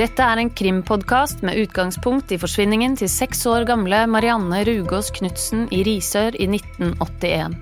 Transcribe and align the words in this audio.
Dette 0.00 0.24
er 0.24 0.40
en 0.40 0.48
krimpodkast 0.56 1.42
med 1.44 1.58
utgangspunkt 1.60 2.30
i 2.32 2.38
forsvinningen 2.40 2.94
til 2.96 3.08
seks 3.12 3.42
år 3.50 3.66
gamle 3.68 3.98
Marianne 4.08 4.62
Rugås 4.64 5.10
Knutsen 5.12 5.66
i 5.76 5.82
Risør 5.84 6.38
i 6.40 6.46
1981. 6.48 7.58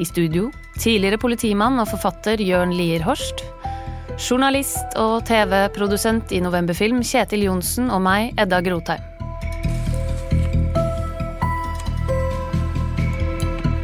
I 0.00 0.06
studio 0.08 0.46
tidligere 0.80 1.18
politimann 1.20 1.76
og 1.76 1.90
forfatter 1.90 2.40
Jørn 2.40 2.72
Lier 2.72 3.04
Horst. 3.04 3.44
Journalist 4.16 4.96
og 4.96 5.26
TV-produsent 5.28 6.32
i 6.32 6.40
Novemberfilm 6.40 7.04
Kjetil 7.04 7.44
Johnsen 7.50 7.92
og 7.92 8.00
meg, 8.06 8.32
Edda 8.40 8.64
Grotheim. 8.64 9.04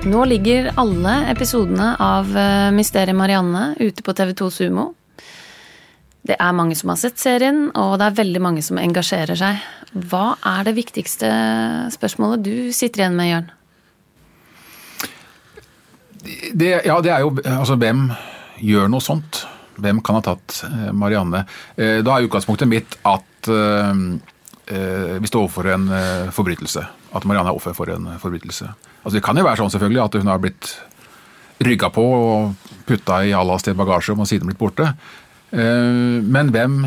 Nå 0.09 0.25
ligger 0.33 0.73
alle 0.81 1.21
episodene 1.37 1.95
av 2.01 2.33
eh, 2.33 2.73
Mysteriet 2.73 3.17
Marianne 3.17 3.75
ute 3.77 4.01
på 4.01 4.17
TV2 4.17 4.55
Sumo. 4.63 4.95
Det 6.25 6.37
er 6.41 6.57
mange 6.57 6.77
som 6.79 6.89
har 6.89 6.97
sett 6.97 7.21
serien, 7.21 7.67
og 7.77 7.99
det 8.01 8.07
er 8.07 8.21
veldig 8.23 8.41
mange 8.41 8.63
som 8.65 8.79
engasjerer 8.81 9.37
seg. 9.37 9.61
Hva 10.09 10.39
er 10.55 10.65
det 10.65 10.73
viktigste 10.79 11.29
spørsmålet 11.93 12.47
du 12.47 12.55
sitter 12.73 13.03
igjen 13.03 13.19
med, 13.19 13.29
Jørn? 13.29 13.51
Det, 16.57 16.71
ja, 16.89 16.97
det 17.05 17.13
er 17.13 17.27
jo 17.27 17.35
altså 17.43 17.77
hvem 17.77 18.07
gjør 18.65 18.89
noe 18.89 19.05
sånt? 19.05 19.43
Hvem 19.77 20.01
kan 20.07 20.17
ha 20.17 20.23
tatt 20.25 20.63
eh, 20.65 20.89
Marianne? 20.97 21.43
Eh, 21.77 21.99
da 22.07 22.15
er 22.15 22.25
utgangspunktet 22.25 22.71
mitt 22.71 22.97
at 23.05 23.51
uh, 23.51 23.93
vi 24.65 25.29
står 25.29 25.43
overfor 25.43 25.69
en 25.75 25.91
forbrytelse. 26.33 26.81
At 27.13 27.27
Marianne 27.29 27.53
er 27.53 27.59
offer 27.59 27.75
for 27.77 27.91
en 27.93 28.15
forbrytelse. 28.23 28.71
Altså, 29.03 29.19
det 29.19 29.25
kan 29.27 29.37
jo 29.37 29.45
være 29.45 29.61
sånn 29.61 29.75
selvfølgelig 29.75 30.01
at 30.07 30.17
hun 30.17 30.31
har 30.33 30.41
blitt 30.41 30.71
rygga 31.69 31.91
på 31.93 32.05
og 32.17 32.71
putta 32.89 33.21
i 33.25 33.35
Allas 33.37 33.69
bagasje 33.77 34.17
og 34.17 34.25
siden 34.29 34.49
blitt 34.49 34.63
borte. 34.63 34.95
Uh, 35.55 36.19
men 36.27 36.49
hvem, 36.51 36.81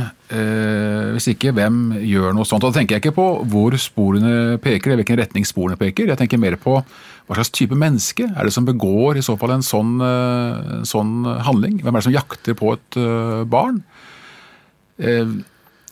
hvis 1.15 1.29
ikke, 1.31 1.53
hvem 1.55 1.93
gjør 2.03 2.33
noe 2.35 2.43
sånt? 2.43 2.65
Og 2.67 2.73
Da 2.73 2.81
tenker 2.81 2.97
jeg 2.97 3.05
ikke 3.05 3.15
på 3.15 3.27
hvor 3.47 3.75
sporene 3.79 4.57
peker, 4.59 4.91
eller 4.91 5.05
hvilken 5.05 5.21
retning 5.21 5.45
sporene 5.47 5.79
peker. 5.79 6.09
Jeg 6.11 6.19
tenker 6.19 6.41
mer 6.41 6.57
på 6.59 6.73
hva 6.81 7.35
slags 7.37 7.51
type 7.55 7.75
menneske 7.79 8.27
er 8.27 8.47
det 8.47 8.51
som 8.55 8.67
begår 8.67 9.19
i 9.19 9.23
så 9.23 9.37
fall 9.39 9.55
en 9.55 9.63
sånn, 9.63 9.97
en 10.03 10.83
sånn 10.87 11.23
handling? 11.47 11.79
Hvem 11.79 11.95
er 11.95 12.03
det 12.03 12.07
som 12.09 12.15
jakter 12.15 12.59
på 12.59 12.73
et 12.75 12.99
barn? 13.51 13.79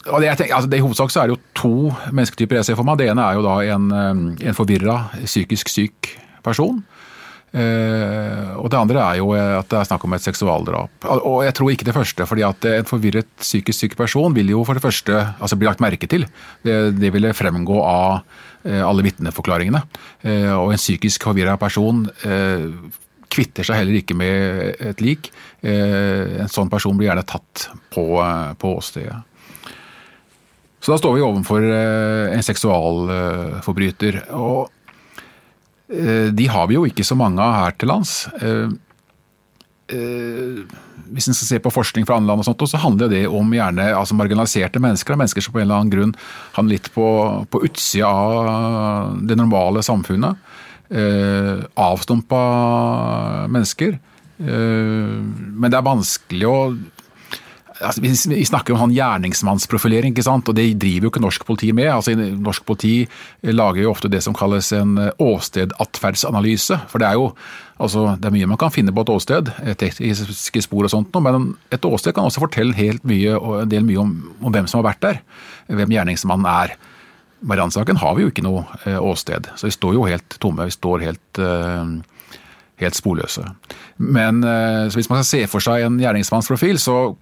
og 0.05 0.21
det, 0.21 0.29
tenker, 0.37 0.55
altså 0.55 0.69
det, 0.69 0.79
I 0.79 0.83
hovedsak 0.83 1.11
så 1.13 1.21
er 1.21 1.29
det 1.29 1.35
jo 1.35 1.41
to 1.57 1.73
mennesketyper 2.11 2.59
jeg 2.59 2.67
ser 2.69 2.77
for 2.79 2.87
meg. 2.87 2.99
Det 2.99 3.07
ene 3.09 3.25
er 3.25 3.39
jo 3.39 3.45
da 3.45 3.55
en, 3.73 3.87
en 4.35 4.57
forvirra, 4.57 4.97
psykisk 5.23 5.71
syk 5.71 6.11
person. 6.45 6.83
Eh, 7.55 8.49
og 8.59 8.67
det 8.71 8.79
andre 8.79 8.99
er 8.99 9.19
jo 9.21 9.29
at 9.35 9.69
det 9.71 9.77
er 9.79 9.87
snakk 9.87 10.03
om 10.07 10.15
et 10.17 10.25
seksualdrap. 10.25 11.07
Og 11.15 11.39
jeg 11.45 11.55
tror 11.55 11.71
ikke 11.71 11.87
det 11.87 11.95
første, 11.95 12.27
fordi 12.27 12.43
at 12.47 12.67
en 12.71 12.89
forvirret 12.89 13.29
psykisk 13.39 13.85
syk 13.85 13.95
person 13.99 14.35
vil 14.35 14.51
jo 14.51 14.65
for 14.67 14.75
det 14.75 14.83
første 14.83 15.21
altså 15.39 15.59
bli 15.59 15.69
lagt 15.69 15.83
merke 15.83 16.09
til. 16.11 16.27
Det, 16.65 16.75
det 16.99 17.13
ville 17.15 17.35
fremgå 17.37 17.79
av 17.79 18.25
eh, 18.65 18.83
alle 18.83 19.05
vitneforklaringene. 19.07 19.85
Eh, 20.27 20.51
og 20.51 20.75
en 20.75 20.81
psykisk 20.81 21.29
forvirra 21.29 21.55
person 21.61 22.05
eh, 22.27 22.67
kvitter 23.31 23.67
seg 23.67 23.81
heller 23.81 24.01
ikke 24.01 24.17
med 24.17 24.83
et 24.91 25.03
lik. 25.03 25.31
Eh, 25.63 26.41
en 26.43 26.51
sånn 26.51 26.71
person 26.71 26.97
blir 26.97 27.09
gjerne 27.09 27.25
tatt 27.27 27.69
på, 27.93 28.09
på 28.59 28.75
åstedet. 28.75 29.23
Så 30.85 30.93
da 30.93 30.99
står 31.01 31.15
vi 31.15 31.23
overfor 31.25 31.63
eh, 31.65 32.35
en 32.35 32.43
seksualforbryter. 32.45 34.19
Og 34.37 34.67
eh, 34.67 34.74
de 35.87 36.47
har 36.49 36.65
vi 36.69 36.79
jo 36.79 36.85
ikke 36.89 37.05
så 37.05 37.17
mange 37.17 37.43
av 37.43 37.53
her 37.59 37.75
til 37.77 37.91
lands. 37.91 38.13
Eh, 39.85 40.65
hvis 41.13 41.27
en 41.29 41.37
skal 41.37 41.47
se 41.47 41.59
på 41.61 41.73
forskning 41.73 42.07
fra 42.07 42.17
andre 42.17 42.31
land, 42.31 42.41
og 42.41 42.47
sånt, 42.47 42.63
så 42.71 42.81
handler 42.81 43.11
det 43.11 43.25
om 43.29 43.53
gjerne 43.53 43.91
altså 43.93 44.17
marginaliserte 44.17 44.81
mennesker. 44.81 45.17
Mennesker 45.19 45.45
som 45.45 45.53
på 45.53 45.61
en 45.61 45.67
eller 45.67 45.83
annen 45.83 45.93
grunn 45.93 46.15
havner 46.55 46.73
litt 46.73 46.89
på, 46.95 47.05
på 47.51 47.61
utsida 47.67 48.09
av 48.09 49.19
det 49.29 49.37
normale 49.37 49.85
samfunnet. 49.85 50.41
Avstumpa 51.85 52.41
mennesker. 53.53 53.99
Men 54.41 55.69
det 55.69 55.77
er 55.77 55.85
vanskelig 55.85 56.49
å 56.49 56.57
altså, 57.81 58.01
vi, 58.03 58.45
snakker 58.47 58.75
om 58.75 58.85
sånn 58.85 58.95
gjerningsmannsprofilering, 58.95 60.13
ikke 60.13 60.25
sant? 60.25 60.49
og 60.49 60.57
det 60.57 60.67
driver 60.81 61.07
jo 61.07 61.11
ikke 61.11 61.23
norsk 61.23 61.45
politi 61.47 61.71
med. 61.75 61.89
Altså, 61.91 62.15
norsk 62.15 62.65
politi 62.67 62.95
lager 63.51 63.83
jo 63.83 63.91
ofte 63.91 64.11
det 64.11 64.21
som 64.25 64.35
kalles 64.37 64.71
en 64.75 64.97
eh, 65.01 65.11
åstedatferdsanalyse. 65.21 66.79
For 66.91 67.01
det 67.01 67.09
er 67.09 67.19
jo 67.19 67.29
altså, 67.77 68.07
det 68.21 68.29
er 68.29 68.35
mye 68.37 68.49
man 68.53 68.61
kan 68.61 68.73
finne 68.73 68.95
på 68.95 69.05
et 69.05 69.13
åsted, 69.13 69.51
tekniske 69.81 70.63
spor 70.65 70.87
og 70.87 70.93
sånt, 70.93 71.21
men 71.25 71.53
et 71.75 71.85
åsted 71.87 72.15
kan 72.15 72.29
også 72.29 72.45
fortelle 72.45 72.77
helt 72.77 73.05
mye, 73.07 73.37
en 73.61 73.71
del 73.71 73.87
mye 73.87 74.01
om, 74.03 74.17
om 74.41 74.55
hvem 74.55 74.69
som 74.71 74.81
har 74.81 74.91
vært 74.93 75.05
der. 75.05 75.23
Hvem 75.67 75.97
gjerningsmannen 75.97 76.51
er. 76.51 76.75
Marianne-saken 77.45 77.99
har 78.01 78.15
vi 78.17 78.25
jo 78.25 78.31
ikke 78.31 78.45
noe 78.45 78.65
eh, 78.85 78.97
åsted, 78.97 79.51
så 79.59 79.67
vi 79.67 79.75
står 79.75 79.97
jo 79.97 80.09
helt 80.09 80.39
tomme. 80.41 80.65
Vi 80.65 80.73
står 80.73 81.03
helt 81.03 81.41
uh, 81.43 81.83
helt 82.81 82.97
sporløse. 82.97 83.43
Men 84.03 84.41
hvis 84.91 85.07
man 85.07 85.21
skal 85.21 85.27
se 85.29 85.47
for 85.47 85.63
seg 85.63 85.85
en 85.85 85.95
gjerningsmannsprofil, 86.01 86.75
så 86.83 87.13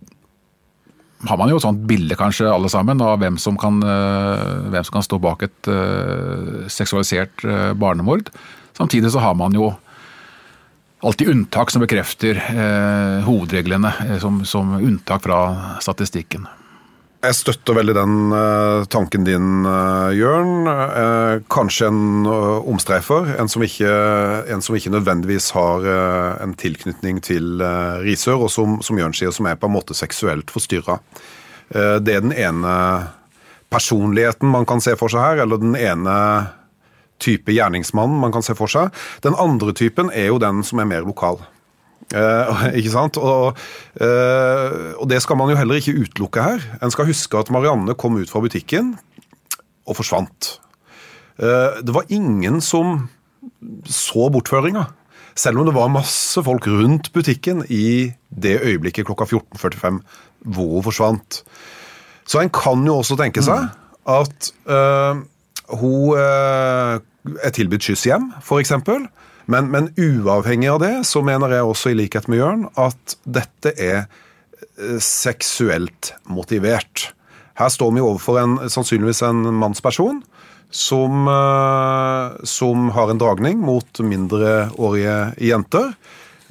har 1.29 1.39
man 1.39 1.51
jo 1.51 1.59
et 1.59 1.65
sånt 1.65 1.85
bilde 1.87 2.17
kanskje 2.19 2.49
alle 2.51 2.69
sammen 2.71 3.01
av 3.03 3.19
hvem 3.21 3.37
som 3.41 3.57
kan, 3.59 3.79
eh, 3.83 4.43
hvem 4.73 4.83
som 4.83 4.97
kan 4.97 5.05
stå 5.05 5.19
bak 5.23 5.45
et 5.45 5.69
uh, 5.71 6.65
seksualisert 6.71 7.45
uh, 7.47 7.71
barnemord. 7.77 8.31
Samtidig 8.77 9.13
så 9.13 9.21
har 9.23 9.37
man 9.39 9.55
jo 9.55 9.71
alltid 11.03 11.29
unntak 11.33 11.71
som 11.71 11.83
bekrefter 11.83 12.39
hovedreglene 13.27 13.91
som, 14.23 14.37
som, 14.47 14.69
unntak 14.79 15.25
fra 15.25 15.39
statistikken. 15.83 16.47
Jeg 17.23 17.37
støtter 17.37 17.77
veldig 17.77 17.93
den 17.95 18.15
uh, 18.35 18.83
tanken 18.91 19.23
din, 19.23 19.63
uh, 19.63 20.11
Jørn. 20.11 20.65
Uh, 20.67 21.39
kanskje 21.47 21.87
en 21.87 22.27
omstreifer. 22.27 23.29
En 23.39 23.47
som, 23.47 23.63
ikke, 23.63 23.93
en 24.51 24.63
som, 24.63 24.75
ikke, 24.75 24.91
nødvendigvis 24.91 25.47
har 25.55 25.87
en 26.43 26.55
tilknytning 26.59 27.21
til 27.23 27.63
Risør, 28.03 28.43
og 28.43 28.51
som, 28.51 28.75
som, 28.83 28.99
Jørn 28.99 29.15
sier, 29.15 29.31
som 29.31 29.47
er 29.47 29.55
på 29.55 29.69
en 29.71 29.75
måte 29.77 29.95
seksuelt 29.95 30.51
forstyrra. 30.51 30.99
det 31.73 32.13
er 32.13 32.21
den 32.21 32.35
ene 32.35 32.73
personligheten 33.71 34.49
man 34.51 34.67
kan 34.69 34.83
se 34.83 34.97
for 34.99 35.09
seg 35.09 35.23
her, 35.23 35.45
eller 35.45 35.61
den 35.61 35.77
ene 35.79 36.17
type 37.23 37.55
gjerningsmannen 37.55 38.19
man 38.19 38.35
kan 38.35 38.43
se 38.43 38.55
for 38.57 38.67
seg. 38.67 38.91
Den 39.23 39.39
andre 39.39 39.73
typen 39.73 40.11
er 40.11 40.27
jo 40.33 40.41
den 40.43 40.61
som 40.67 40.83
er 40.83 40.91
mer 40.91 41.07
lokal. 41.07 41.39
Uh, 42.13 42.69
ikke 42.77 42.93
sant? 42.93 43.17
Og, 43.17 43.57
eh, 43.97 44.93
og, 44.93 45.05
det 45.09 45.21
skal 45.23 45.39
man 45.39 45.49
jo 45.49 45.57
heller 45.57 45.79
ikke 45.79 45.95
utelukke 45.97 46.45
her. 46.45 46.65
En 46.85 46.93
skal 46.93 47.09
huske 47.09 47.39
at 47.39 47.49
Marianne 47.53 47.95
kom 47.97 48.19
ut 48.21 48.29
fra 48.29 48.43
butikken 48.43 48.93
og 49.89 49.97
forsvant. 49.97 50.57
Eh, 51.41 51.81
det 51.81 51.95
var 51.95 52.09
ingen 52.13 52.61
som 52.61 53.07
så 53.89 54.29
bortføringa. 54.31 54.85
Selv 55.35 55.59
om 55.59 55.65
det 55.65 55.73
var 55.73 55.89
masse 55.89 56.43
folk 56.45 56.67
rundt 56.69 57.09
butikken 57.15 57.63
i 57.73 58.13
det 58.29 58.59
øyeblikket 58.61 59.07
klokka 59.09 59.25
14.45 59.25 60.03
hvor 60.53 60.75
hun 60.77 60.85
forsvant. 60.85 61.41
Så 62.29 62.43
en 62.43 62.53
kan 62.53 62.85
jo 62.85 62.99
også 63.01 63.17
tenke 63.17 63.41
seg 63.43 63.71
at 64.13 64.51
hun 65.73 66.19
er 66.19 67.53
tilbudt 67.55 67.87
skyss 67.87 68.05
hjem, 68.11 68.29
f.eks. 68.43 68.75
Men, 69.45 69.69
men, 69.71 69.89
uavhengig 69.97 70.69
av 70.71 70.79
det, 70.83 70.93
så 71.07 71.23
mener 71.25 71.51
jeg 71.51 71.67
også, 71.67 71.91
i 71.91 71.97
likhet 71.99 72.29
med 72.31 72.39
Jørn, 72.39 72.67
at 72.79 73.17
dette 73.23 73.73
er 73.75 74.05
eh, 74.05 74.99
seksuelt 75.03 76.13
motivert. 76.31 77.09
Her 77.59 77.71
står 77.73 77.93
vi 77.95 78.03
overfor 78.03 78.39
en, 78.41 78.57
sannsynligvis 78.71 79.23
en 79.27 79.45
mannsperson 79.59 80.23
som, 80.73 81.27
eh, 81.29 82.45
som 82.47 82.89
har 82.95 83.11
en 83.11 83.21
dragning 83.21 83.59
mot 83.61 84.03
mindreårige 84.03 85.17
jenter. 85.43 85.95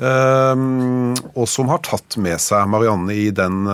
Um, 0.03 1.13
og 1.37 1.45
som 1.47 1.69
har 1.71 1.83
tatt 1.85 2.17
med 2.19 2.41
seg 2.43 2.65
Marianne 2.73 3.13
i 3.15 3.27
den 3.31 3.69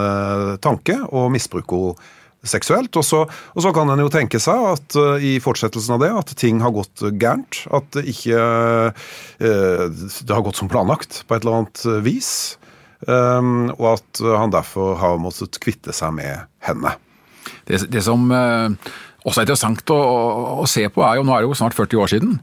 tanke 0.60 0.98
og 1.06 1.30
misbruker 1.32 1.94
henne 1.94 2.17
seksuelt. 2.50 2.94
Og 2.98 3.06
så, 3.06 3.24
og 3.28 3.64
så 3.64 3.72
kan 3.76 3.90
en 3.92 4.02
jo 4.02 4.10
tenke 4.12 4.40
seg 4.42 4.68
at 4.74 4.98
uh, 4.98 5.16
i 5.22 5.36
fortsettelsen 5.42 5.96
av 5.96 6.04
det 6.04 6.12
at 6.20 6.34
ting 6.40 6.62
har 6.64 6.74
gått 6.76 7.04
gærent. 7.20 7.62
At 7.74 7.90
det 7.96 8.06
ikke 8.14 8.38
uh, 8.38 9.08
det 9.38 10.34
har 10.34 10.44
gått 10.46 10.60
som 10.60 10.70
planlagt 10.70 11.22
på 11.26 11.36
et 11.36 11.44
eller 11.44 11.62
annet 11.62 11.84
vis. 12.06 12.30
Um, 13.06 13.68
og 13.76 13.92
at 13.94 14.22
han 14.26 14.50
derfor 14.50 14.96
har 14.98 15.20
måttet 15.22 15.60
kvitte 15.62 15.94
seg 15.94 16.16
med 16.16 16.48
henne. 16.66 16.96
Det, 17.68 17.84
det 17.92 18.02
som 18.04 18.26
uh, 18.32 18.72
også 19.22 19.42
er 19.42 19.46
interessant 19.46 19.92
å, 19.94 19.98
å, 20.64 20.66
se 20.68 20.88
på, 20.90 21.04
er 21.06 21.20
jo 21.20 21.26
nå 21.28 21.36
er 21.36 21.44
det 21.44 21.52
jo 21.52 21.60
snart 21.60 21.76
40 21.78 22.02
år 22.02 22.10
siden. 22.16 22.40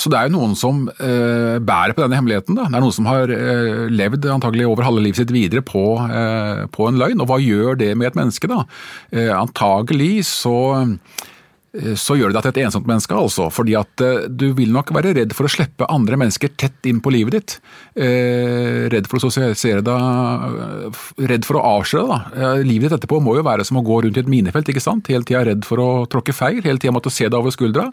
Så 0.00 0.08
det 0.12 0.18
er 0.18 0.28
jo 0.28 0.36
noen 0.36 0.54
som 0.56 0.86
eh, 0.94 1.58
bærer 1.60 1.92
på 1.96 2.04
denne 2.04 2.16
hemmeligheten. 2.16 2.56
Da. 2.56 2.68
Det 2.70 2.78
er 2.78 2.84
noen 2.84 2.96
som 2.96 3.08
har 3.10 3.32
eh, 3.34 3.88
levd 3.92 4.28
antagelig 4.32 4.68
over 4.70 4.86
halve 4.86 5.04
livet 5.04 5.20
sitt 5.20 5.34
videre 5.34 5.64
på, 5.66 5.84
eh, 6.06 6.64
på, 6.72 6.88
en 6.88 7.00
løgn. 7.00 7.20
Og 7.20 7.28
hva 7.28 7.40
gjør 7.42 7.76
det 7.80 7.92
med 7.98 8.12
et 8.12 8.18
menneske, 8.18 8.48
da? 8.50 8.64
antagelig 9.36 10.24
så 10.30 10.56
Eh, 10.82 11.31
så 11.96 12.18
gjør 12.18 12.28
det 12.28 12.36
deg 12.36 12.44
til 12.44 12.52
et 12.52 12.66
ensomt 12.66 12.88
menneske, 12.88 13.16
altså. 13.16 13.46
Fordi 13.52 13.72
at 13.78 14.02
eh, 14.04 14.26
du 14.28 14.50
vil 14.58 14.74
nok 14.74 14.90
være 14.92 15.14
redd 15.16 15.32
for 15.32 15.48
å 15.48 15.52
slippe 15.52 15.88
andre 15.88 16.18
mennesker 16.20 16.52
tett 16.60 16.88
inn 16.88 16.98
på 17.00 17.12
livet 17.14 17.36
ditt. 17.38 17.54
Eh, 17.96 18.90
redd 18.92 19.08
for 19.08 19.16
å 19.16 19.22
sosialisere 19.24 19.80
deg, 19.86 20.98
redd 21.30 21.48
for 21.48 21.56
å 21.56 21.64
avsløre 21.78 22.10
deg. 22.10 22.66
Livet 22.68 22.90
ditt 22.90 22.98
etterpå 22.98 23.22
må 23.24 23.38
jo 23.38 23.46
være 23.46 23.64
som 23.64 23.80
å 23.80 23.84
gå 23.86 24.02
rundt 24.04 24.20
i 24.20 24.22
et 24.22 24.28
minefelt, 24.28 24.68
ikke 24.68 24.84
sant. 24.84 25.08
Hele 25.08 25.24
tida 25.24 25.46
redd 25.48 25.64
for 25.64 25.80
å 25.80 25.88
tråkke 26.12 26.34
feil, 26.36 26.60
hele 26.60 26.76
tida 26.82 26.92
måtte 26.92 27.12
se 27.12 27.24
deg 27.24 27.38
over 27.38 27.54
skuldra. 27.54 27.86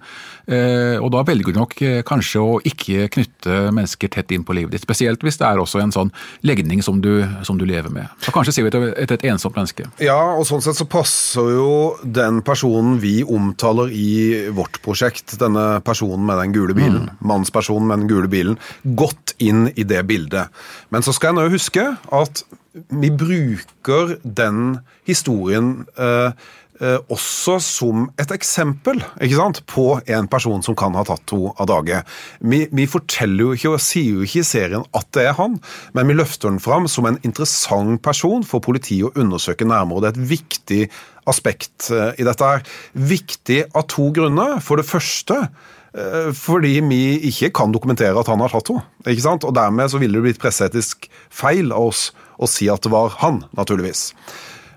Og 0.99 1.09
da 1.13 1.23
velger 1.27 1.53
du 1.53 1.59
nok 1.59 1.75
kanskje 2.07 2.41
å 2.43 2.57
ikke 2.67 3.07
knytte 3.13 3.59
mennesker 3.75 4.11
tett 4.11 4.33
inn 4.35 4.43
på 4.43 4.55
livet 4.57 4.75
ditt. 4.75 4.83
Spesielt 4.83 5.23
hvis 5.23 5.39
det 5.39 5.47
er 5.47 5.61
også 5.61 5.79
en 5.83 5.93
sånn 5.95 6.11
legning 6.43 6.83
som 6.83 6.99
du, 7.03 7.23
som 7.47 7.59
du 7.59 7.65
lever 7.69 7.93
med. 7.93 8.11
Så 8.25 8.33
kanskje 8.35 8.57
ser 8.57 8.67
vi 8.67 8.73
etter 8.73 8.89
et, 8.91 9.15
et 9.15 9.27
ensomt 9.31 9.55
menneske. 9.55 9.87
Ja, 10.03 10.19
og 10.35 10.47
sånn 10.49 10.63
sett 10.65 10.79
så 10.79 10.87
passer 10.89 11.53
jo 11.55 11.71
den 12.03 12.41
personen 12.45 12.99
vi 13.03 13.19
omtaler 13.23 13.68
omtaler 13.69 13.91
i 13.91 14.49
vårt 14.51 14.81
prosjekt, 14.81 15.37
denne 15.39 15.81
personen 15.85 16.25
med 16.25 16.37
den 16.37 16.53
gule 16.53 16.73
bilen, 16.73 17.09
mm. 17.09 17.17
mannspersonen 17.21 17.87
med 17.87 17.99
den 17.99 18.09
gule 18.09 18.27
bilen, 18.27 18.57
godt 18.83 19.35
inn 19.39 19.69
i 19.75 19.83
det 19.83 20.03
bildet. 20.07 20.49
Men 20.89 21.03
så 21.03 21.13
skal 21.13 21.33
jeg 21.33 21.39
nå 21.39 21.53
huske 21.53 21.85
at 22.11 22.43
vi 22.89 23.09
bruker 23.09 24.17
den 24.23 24.79
historien 25.07 25.85
Eh, 25.99 26.31
også 26.79 27.57
som 27.59 28.05
et 28.21 28.31
eksempel 28.31 29.01
sant, 29.35 29.59
på 29.67 29.99
en 30.07 30.29
person 30.31 30.63
som 30.63 30.77
kan 30.79 30.95
ha 30.95 31.03
tatt 31.07 31.25
to 31.27 31.49
av 31.59 31.67
dage. 31.67 32.01
Vi, 32.39 32.61
vi, 32.71 32.85
forteller 32.87 33.49
jo 33.49 33.57
ikke 33.57 33.73
og 33.73 33.83
sier 33.83 34.19
jo 34.19 34.27
ikke 34.27 34.43
i 34.43 34.47
serien 34.47 34.85
at 34.95 35.09
det 35.15 35.25
er 35.27 35.35
han, 35.39 35.57
men 35.97 36.07
vi 36.07 36.15
løfter 36.15 36.47
den 36.47 36.61
fram 36.63 36.87
som 36.87 37.09
en 37.09 37.19
interessant 37.27 37.99
person 38.05 38.45
for 38.47 38.63
politiet 38.63 39.09
å 39.09 39.13
undersøke 39.19 39.67
nærmere. 39.67 39.97
og 39.97 40.05
Det 40.05 40.11
er 40.11 40.15
et 40.15 40.29
viktig 40.31 40.81
aspekt 41.29 41.89
eh, 41.93 42.13
i 42.19 42.27
dette. 42.27 42.45
her. 42.45 42.63
Viktig 42.93 43.63
av 43.73 43.87
to 43.91 44.09
grunner. 44.15 44.59
For 44.63 44.79
det 44.79 44.87
første 44.89 45.37
eh, 45.43 46.31
fordi 46.35 46.79
vi 46.85 47.03
ikke 47.29 47.51
kan 47.61 47.75
dokumentere 47.75 48.17
at 48.19 48.31
han 48.31 48.41
har 48.43 48.53
tatt 48.53 48.71
henne. 48.73 48.85
Og 49.05 49.53
Dermed 49.55 49.91
så 49.91 50.01
ville 50.01 50.19
det 50.19 50.27
blitt 50.29 50.41
presseetisk 50.41 51.09
feil 51.29 51.73
av 51.73 51.91
oss 51.91 52.09
å 52.39 52.47
si 52.47 52.69
at 52.71 52.85
det 52.85 52.93
var 52.93 53.17
han, 53.19 53.43
naturligvis. 53.57 54.13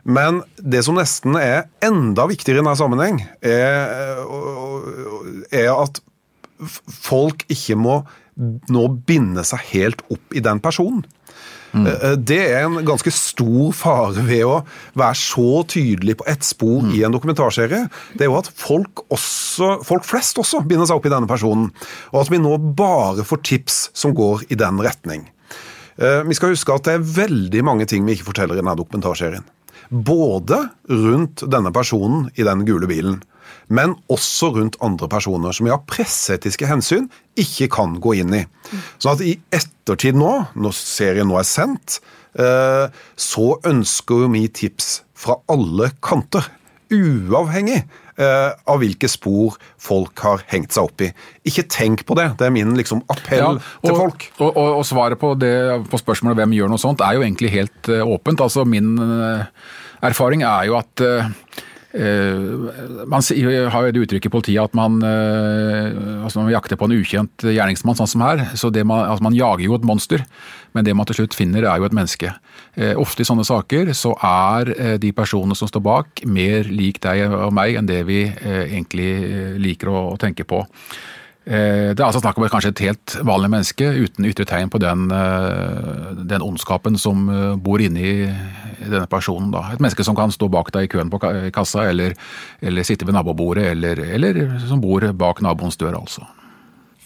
Men 0.03 0.43
det 0.59 0.83
som 0.87 0.99
nesten 0.99 1.37
er 1.39 1.69
enda 1.85 2.27
viktigere 2.31 2.59
i 2.59 2.63
denne 2.63 2.79
sammenheng, 2.79 3.21
er, 3.39 4.25
er 5.55 5.71
at 5.77 6.03
folk 6.91 7.45
ikke 7.53 7.79
må 7.79 8.01
nå 8.73 8.87
binde 9.07 9.45
seg 9.47 9.67
helt 9.73 10.03
opp 10.11 10.35
i 10.35 10.43
den 10.43 10.63
personen. 10.65 11.05
Mm. 11.73 11.87
Det 12.21 12.41
er 12.53 12.67
en 12.67 12.83
ganske 12.85 13.09
stor 13.15 13.71
fare 13.73 14.25
ved 14.27 14.43
å 14.45 14.59
være 14.99 15.17
så 15.17 15.63
tydelig 15.73 16.19
på 16.21 16.27
ett 16.29 16.45
spor 16.45 16.83
mm. 16.85 16.91
i 16.99 17.01
en 17.07 17.15
dokumentarserie. 17.15 17.87
Det 18.13 18.27
er 18.27 18.29
jo 18.29 18.37
at 18.41 18.51
folk, 18.61 19.07
også, 19.13 19.79
folk 19.87 20.05
flest 20.05 20.41
også 20.43 20.61
binder 20.69 20.89
seg 20.89 21.01
opp 21.01 21.09
i 21.09 21.15
denne 21.15 21.31
personen. 21.31 21.71
Og 22.13 22.25
at 22.25 22.33
vi 22.33 22.43
nå 22.43 22.59
bare 22.77 23.25
får 23.25 23.45
tips 23.49 23.81
som 23.97 24.13
går 24.17 24.45
i 24.53 24.61
den 24.61 24.83
retning. 24.85 25.25
Eh, 25.97 26.21
vi 26.29 26.37
skal 26.37 26.53
huske 26.53 26.77
at 26.77 26.89
det 26.89 26.99
er 26.99 27.11
veldig 27.23 27.65
mange 27.65 27.89
ting 27.89 28.05
vi 28.05 28.19
ikke 28.19 28.31
forteller 28.33 28.59
i 28.59 28.63
denne 28.63 28.77
dokumentarserien. 28.77 29.49
Både 29.93 30.59
rundt 30.89 31.45
denne 31.53 31.73
personen 31.75 32.31
i 32.41 32.47
den 32.47 32.65
gule 32.65 32.89
bilen, 32.89 33.21
men 33.69 33.95
også 34.13 34.53
rundt 34.57 34.79
andre 34.85 35.09
personer 35.13 35.53
som 35.53 35.69
vi 35.69 35.75
av 35.75 35.85
presseetiske 35.89 36.69
hensyn 36.69 37.11
ikke 37.39 37.69
kan 37.77 37.99
gå 38.01 38.17
inn 38.23 38.33
i. 38.37 38.43
Sånn 38.97 39.15
at 39.15 39.25
i 39.25 39.35
ettertid 39.53 40.17
nå, 40.19 40.33
når 40.57 40.77
serien 40.77 41.29
nå 41.29 41.37
er 41.41 41.49
sendt, 41.49 42.01
eh, 42.41 42.89
så 43.17 43.47
ønsker 43.69 44.29
vi 44.33 44.47
tips 44.49 45.03
fra 45.13 45.39
alle 45.53 45.93
kanter. 46.01 46.49
Uavhengig 46.93 47.85
eh, 48.21 48.51
av 48.69 48.81
hvilke 48.83 49.09
spor 49.11 49.57
folk 49.81 50.25
har 50.25 50.45
hengt 50.53 50.75
seg 50.75 50.89
opp 50.89 51.05
i. 51.05 51.11
Ikke 51.49 51.65
tenk 51.71 52.05
på 52.09 52.17
det. 52.19 52.33
Det 52.41 52.49
er 52.49 52.55
min 52.55 52.75
liksom, 52.79 53.05
appell 53.13 53.41
ja, 53.41 53.53
og, 53.55 53.87
til 53.87 53.99
folk. 53.99 54.27
Og, 54.39 54.49
og, 54.51 54.69
og 54.81 54.85
svaret 54.89 55.21
på, 55.21 55.35
det, 55.41 55.55
på, 55.91 56.01
spørsmålet 56.01 56.43
hvem 56.43 56.57
gjør 56.59 56.73
noe 56.73 56.83
sånt, 56.83 57.05
er 57.05 57.19
jo 57.19 57.25
egentlig 57.25 57.53
helt 57.55 57.93
uh, 57.93 58.03
åpent. 58.05 58.43
Altså 58.45 58.67
Min 58.69 58.95
uh, 59.01 59.45
erfaring 60.05 60.45
er 60.47 60.69
jo 60.71 60.79
at 60.81 61.05
uh, 61.05 61.33
man 61.93 63.21
har 63.21 63.85
jo 63.85 63.91
det 63.93 64.03
uttrykket 64.07 64.31
i 64.31 64.33
politiet 64.33 64.63
at 64.63 64.73
man, 64.73 64.95
altså 65.05 66.41
man 66.41 66.49
jakter 66.55 66.79
på 66.81 66.89
en 66.89 66.95
ukjent 66.97 67.45
gjerningsmann, 67.45 67.99
sånn 67.99 68.09
som 68.09 68.25
her. 68.25 68.47
så 68.57 68.71
man, 68.81 69.05
altså 69.11 69.27
man 69.27 69.37
jager 69.37 69.67
jo 69.67 69.77
et 69.77 69.85
monster, 69.85 70.25
men 70.73 70.87
det 70.87 70.95
man 70.97 71.09
til 71.09 71.21
slutt 71.21 71.37
finner, 71.37 71.67
er 71.69 71.81
jo 71.81 71.89
et 71.89 71.97
menneske. 71.97 72.33
Eh, 72.75 72.95
ofte 72.97 73.21
i 73.21 73.29
sånne 73.29 73.45
saker 73.45 73.93
så 73.97 74.15
er 74.25 74.73
eh, 74.73 74.95
de 75.01 75.13
personene 75.17 75.57
som 75.59 75.69
står 75.69 75.85
bak, 75.85 76.23
mer 76.25 76.69
lik 76.73 77.03
deg 77.05 77.27
og 77.29 77.53
meg 77.53 77.77
enn 77.77 77.89
det 77.89 78.01
vi 78.09 78.23
eh, 78.25 78.63
egentlig 78.71 79.11
liker 79.61 79.93
å 79.93 80.05
tenke 80.21 80.49
på. 80.49 80.65
Det 81.43 81.99
er 81.99 82.05
altså 82.07 82.21
snakk 82.23 82.37
om 82.39 82.45
kanskje 82.47 82.71
et 82.71 82.81
helt 82.85 83.15
vanlig 83.27 83.49
menneske 83.51 83.83
uten 83.83 84.29
ytre 84.29 84.45
tegn 84.47 84.69
på 84.71 84.79
den, 84.79 85.09
den 86.31 86.45
ondskapen 86.47 86.95
som 86.95 87.25
bor 87.59 87.83
inni 87.83 88.29
denne 88.87 89.07
personen. 89.11 89.51
Da. 89.55 89.65
Et 89.73 89.83
menneske 89.83 90.05
som 90.07 90.17
kan 90.19 90.33
stå 90.35 90.49
bak 90.53 90.73
deg 90.75 90.87
i 90.87 90.93
køen 90.93 91.11
på 91.13 91.21
kassa, 91.55 91.89
eller, 91.91 92.15
eller 92.61 92.87
sitte 92.87 93.09
ved 93.09 93.17
nabobordet, 93.17 93.71
eller, 93.73 94.01
eller 94.19 94.45
som 94.69 94.83
bor 94.83 95.05
bak 95.17 95.43
naboens 95.45 95.79
dør, 95.81 95.99
altså. 96.01 96.27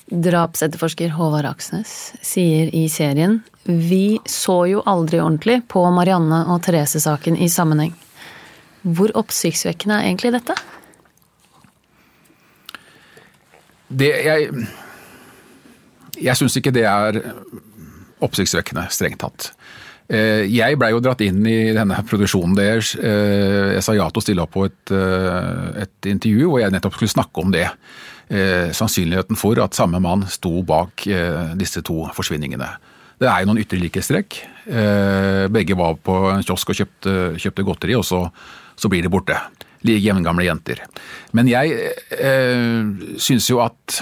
Drapsetterforsker 0.06 1.16
Håvard 1.16 1.48
Aksnes 1.48 1.90
sier 2.22 2.68
i 2.70 2.84
serien 2.86 3.40
Vi 3.66 4.20
så 4.30 4.60
jo 4.70 4.84
aldri 4.86 5.18
ordentlig 5.18 5.64
på 5.66 5.82
Marianne 5.90 6.44
og 6.46 6.60
Therese-saken 6.62 7.34
i 7.42 7.48
sammenheng. 7.50 7.90
Hvor 8.86 9.10
oppsiktsvekkende 9.18 9.98
er 9.98 10.06
egentlig 10.06 10.30
dette? 10.36 10.54
Det 13.88 14.12
Jeg, 14.28 14.66
jeg 16.22 16.38
syns 16.38 16.56
ikke 16.58 16.74
det 16.74 16.86
er 16.86 17.18
oppsiktsvekkende, 18.22 18.86
strengt 18.94 19.20
tatt. 19.26 19.50
Eh, 20.06 20.46
jeg 20.54 20.78
blei 20.78 20.92
jo 20.92 21.00
dratt 21.02 21.22
inn 21.26 21.40
i 21.50 21.72
denne 21.74 21.98
produksjonen 22.06 22.54
deres. 22.58 22.94
Eh, 22.94 23.74
jeg 23.76 23.84
sa 23.84 23.94
ja 23.96 24.06
til 24.10 24.22
å 24.22 24.24
stille 24.24 24.44
opp 24.44 24.54
på 24.54 24.66
et, 24.68 24.92
eh, 24.94 25.82
et 25.82 26.10
intervju 26.12 26.50
hvor 26.50 26.62
jeg 26.62 26.74
nettopp 26.74 26.98
skulle 26.98 27.16
snakke 27.16 27.42
om 27.42 27.54
det 27.54 27.68
sannsynligheten 28.26 29.38
for 29.38 29.54
at 29.62 29.76
samme 29.78 30.00
mann 30.02 30.24
sto 30.26 30.50
bak 30.66 31.04
disse 31.54 31.78
to 31.86 32.08
forsvinningene. 32.10 32.66
Det 33.22 33.28
er 33.30 33.44
jo 33.44 33.46
noen 33.46 33.60
ytre 33.62 33.78
likhetstrekk. 33.78 34.40
Begge 35.54 35.76
var 35.78 35.94
på 35.94 36.16
en 36.32 36.42
kiosk 36.42 36.72
og 36.72 36.74
kjøpte, 36.74 37.14
kjøpte 37.38 37.62
godteri, 37.62 37.94
og 37.94 38.02
så, 38.02 38.24
så, 38.74 38.90
blir 38.90 39.06
de 39.06 39.12
borte. 39.14 39.38
Jevngamle 39.86 40.42
jenter. 40.42 40.82
Men 41.38 41.46
jeg 41.46 41.70
eh, 42.18 42.90
syns 43.14 43.46
jo 43.46 43.62
at 43.62 44.00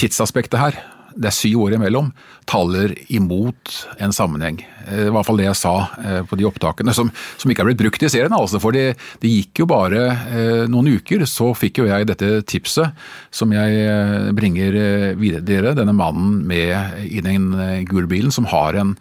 tidsaspektet 0.00 0.56
her 0.56 0.80
det 1.16 1.30
er 1.30 1.36
syv 1.36 1.64
år 1.66 1.76
imellom, 1.78 2.10
taler 2.48 2.94
imot 3.12 3.72
en 4.02 4.14
sammenheng. 4.14 4.60
Eh, 4.86 5.06
I 5.08 5.12
hvert 5.14 5.28
fall 5.28 5.40
det 5.40 5.48
jeg 5.48 5.60
sa 5.60 5.74
eh, 6.02 6.20
på 6.28 6.38
de 6.40 6.46
opptakene, 6.48 6.94
som, 6.96 7.10
som 7.40 7.52
ikke 7.52 7.64
er 7.64 7.70
blitt 7.70 7.82
brukt 7.84 8.06
i 8.06 8.10
serien. 8.12 8.34
altså, 8.36 8.60
For 8.62 8.74
det, 8.76 8.98
det 9.22 9.32
gikk 9.32 9.64
jo 9.64 9.68
bare 9.70 10.04
eh, 10.10 10.62
noen 10.72 10.92
uker, 10.98 11.26
så 11.30 11.52
fikk 11.58 11.82
jo 11.82 11.88
jeg 11.90 12.08
dette 12.10 12.30
tipset 12.48 12.96
som 13.34 13.52
jeg 13.54 14.32
bringer 14.36 14.78
videre. 15.18 15.74
Denne 15.78 15.94
mannen 15.96 16.40
med 16.48 17.04
i 17.08 17.22
den 17.24 17.52
gule 17.88 18.08
bilen 18.10 18.34
som 18.34 18.48
har 18.50 18.76
en 18.78 18.96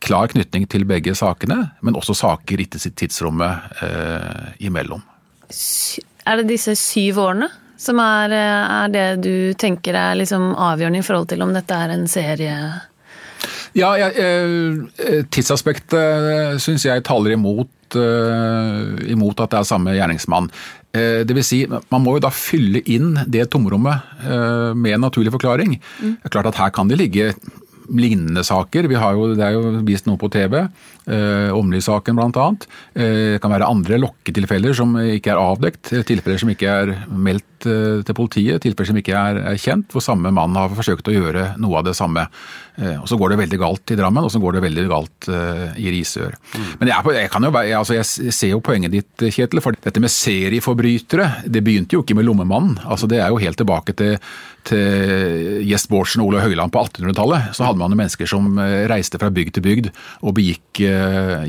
klar 0.00 0.30
knytning 0.32 0.66
til 0.70 0.86
begge 0.88 1.14
sakene, 1.18 1.70
men 1.84 1.96
også 1.98 2.16
saker 2.16 2.62
i 2.62 2.68
tidsrommet 2.70 3.82
eh, 3.84 4.52
imellom. 4.66 5.02
Er 6.26 6.40
det 6.40 6.50
disse 6.52 6.76
syv 6.78 7.20
årene 7.24 7.50
som 7.80 8.00
er, 8.02 8.34
er, 8.36 8.92
det 8.92 9.08
du 9.24 9.34
tenker 9.58 9.96
er 9.96 10.18
liksom 10.20 10.52
avgjørende 10.52 11.00
i 11.00 11.06
forhold 11.06 11.30
til 11.32 11.44
om 11.44 11.54
dette 11.56 11.76
er 11.76 11.94
en 11.94 12.06
serie? 12.10 12.56
Ja, 13.78 13.94
jeg, 13.98 14.16
eh, 14.18 15.22
tidsaspektet 15.30 16.60
syns 16.62 16.84
jeg 16.84 17.04
taler 17.06 17.36
imot, 17.36 17.70
eh, 17.96 19.10
imot 19.14 19.40
at 19.40 19.54
det 19.54 19.60
er 19.60 19.68
samme 19.68 19.94
gjerningsmann. 19.94 20.50
Eh, 20.92 21.22
det 21.24 21.36
vil 21.36 21.46
si, 21.46 21.66
Man 21.66 22.02
må 22.02 22.16
jo 22.16 22.26
da 22.26 22.30
fylle 22.34 22.82
inn 22.84 23.14
det 23.26 23.50
tomrommet 23.50 24.02
med 24.74 24.92
en 24.92 25.00
naturlig 25.06 25.32
forklaring. 25.32 25.78
Mm. 26.02 26.16
Det 26.18 26.26
er 26.26 26.34
klart 26.34 26.46
at 26.46 26.56
Her 26.56 26.70
kan 26.70 26.88
det 26.88 26.98
ligge 26.98 27.34
lignende 27.90 28.44
saker. 28.44 28.88
Vi 28.88 28.94
har 28.94 29.14
jo, 29.14 29.34
det 29.34 29.44
er 29.44 29.56
jo 29.56 29.80
vist 29.86 30.06
noe 30.06 30.18
på 30.18 30.30
TV. 30.30 30.68
Eh, 31.10 31.50
Åmli-saken 31.56 32.18
bl.a. 32.18 32.48
Eh, 32.94 33.34
det 33.34 33.42
kan 33.42 33.52
være 33.52 33.68
andre 33.68 33.98
lokketilfeller 33.98 34.76
som 34.76 34.94
ikke 35.00 35.34
er 35.34 35.42
avdekt. 35.42 35.92
Tilfeller 36.06 36.38
som 36.40 36.52
ikke 36.52 36.70
er 36.70 36.92
meldt 37.10 37.66
eh, 37.66 38.00
til 38.06 38.16
politiet. 38.16 38.62
Tilfeller 38.62 38.92
som 38.92 39.00
ikke 39.00 39.16
er, 39.18 39.40
er 39.52 39.60
kjent, 39.60 39.90
hvor 39.90 40.04
samme 40.04 40.32
mann 40.34 40.54
har 40.58 40.70
forsøkt 40.76 41.10
å 41.10 41.16
gjøre 41.16 41.52
noe 41.62 41.80
av 41.80 41.88
det 41.88 41.96
samme. 41.98 42.28
Eh, 42.80 42.96
og 43.00 43.08
Så 43.10 43.18
går 43.20 43.34
det 43.34 43.40
veldig 43.42 43.60
galt 43.60 43.92
i 43.92 43.98
Drammen, 43.98 44.24
og 44.24 44.32
så 44.32 44.40
går 44.42 44.56
det 44.56 44.64
veldig 44.68 44.86
galt 44.90 45.30
eh, 45.32 45.80
i 45.82 45.90
Risør. 45.96 46.36
Mm. 46.54 46.70
Men 46.82 46.92
jeg, 46.92 47.16
jeg, 47.18 47.32
kan 47.34 47.48
jo, 47.48 47.52
jeg, 47.58 47.76
altså 47.80 47.98
jeg, 47.98 48.36
ser 48.36 48.54
jo 48.54 48.62
poenget 48.64 48.94
ditt, 48.94 49.26
Kjetil. 49.34 49.64
For 49.64 49.76
dette 49.76 50.02
med 50.02 50.14
serieforbrytere, 50.14 51.28
det 51.50 51.64
begynte 51.66 51.98
jo 51.98 52.04
ikke 52.04 52.16
med 52.18 52.28
Lommemannen. 52.28 52.78
Altså, 52.86 53.10
det 53.10 53.20
er 53.20 53.34
jo 53.34 53.42
helt 53.42 53.60
tilbake 53.60 53.96
til 53.98 54.16
til 54.66 55.62
Gjest 55.64 55.88
Bårdsen 55.88 56.20
og 56.20 56.30
Ole 56.30 56.42
Høiland 56.44 56.72
på 56.72 56.82
1800-tallet, 56.82 57.54
så 57.56 57.64
hadde 57.64 57.80
man 57.80 57.94
jo 57.94 57.96
mennesker 58.00 58.28
som 58.28 58.58
eh, 58.60 58.84
reiste 58.90 59.20
fra 59.20 59.30
bygd 59.32 59.54
til 59.56 59.64
bygd 59.64 59.88
og 60.20 60.34
begikk 60.36 60.82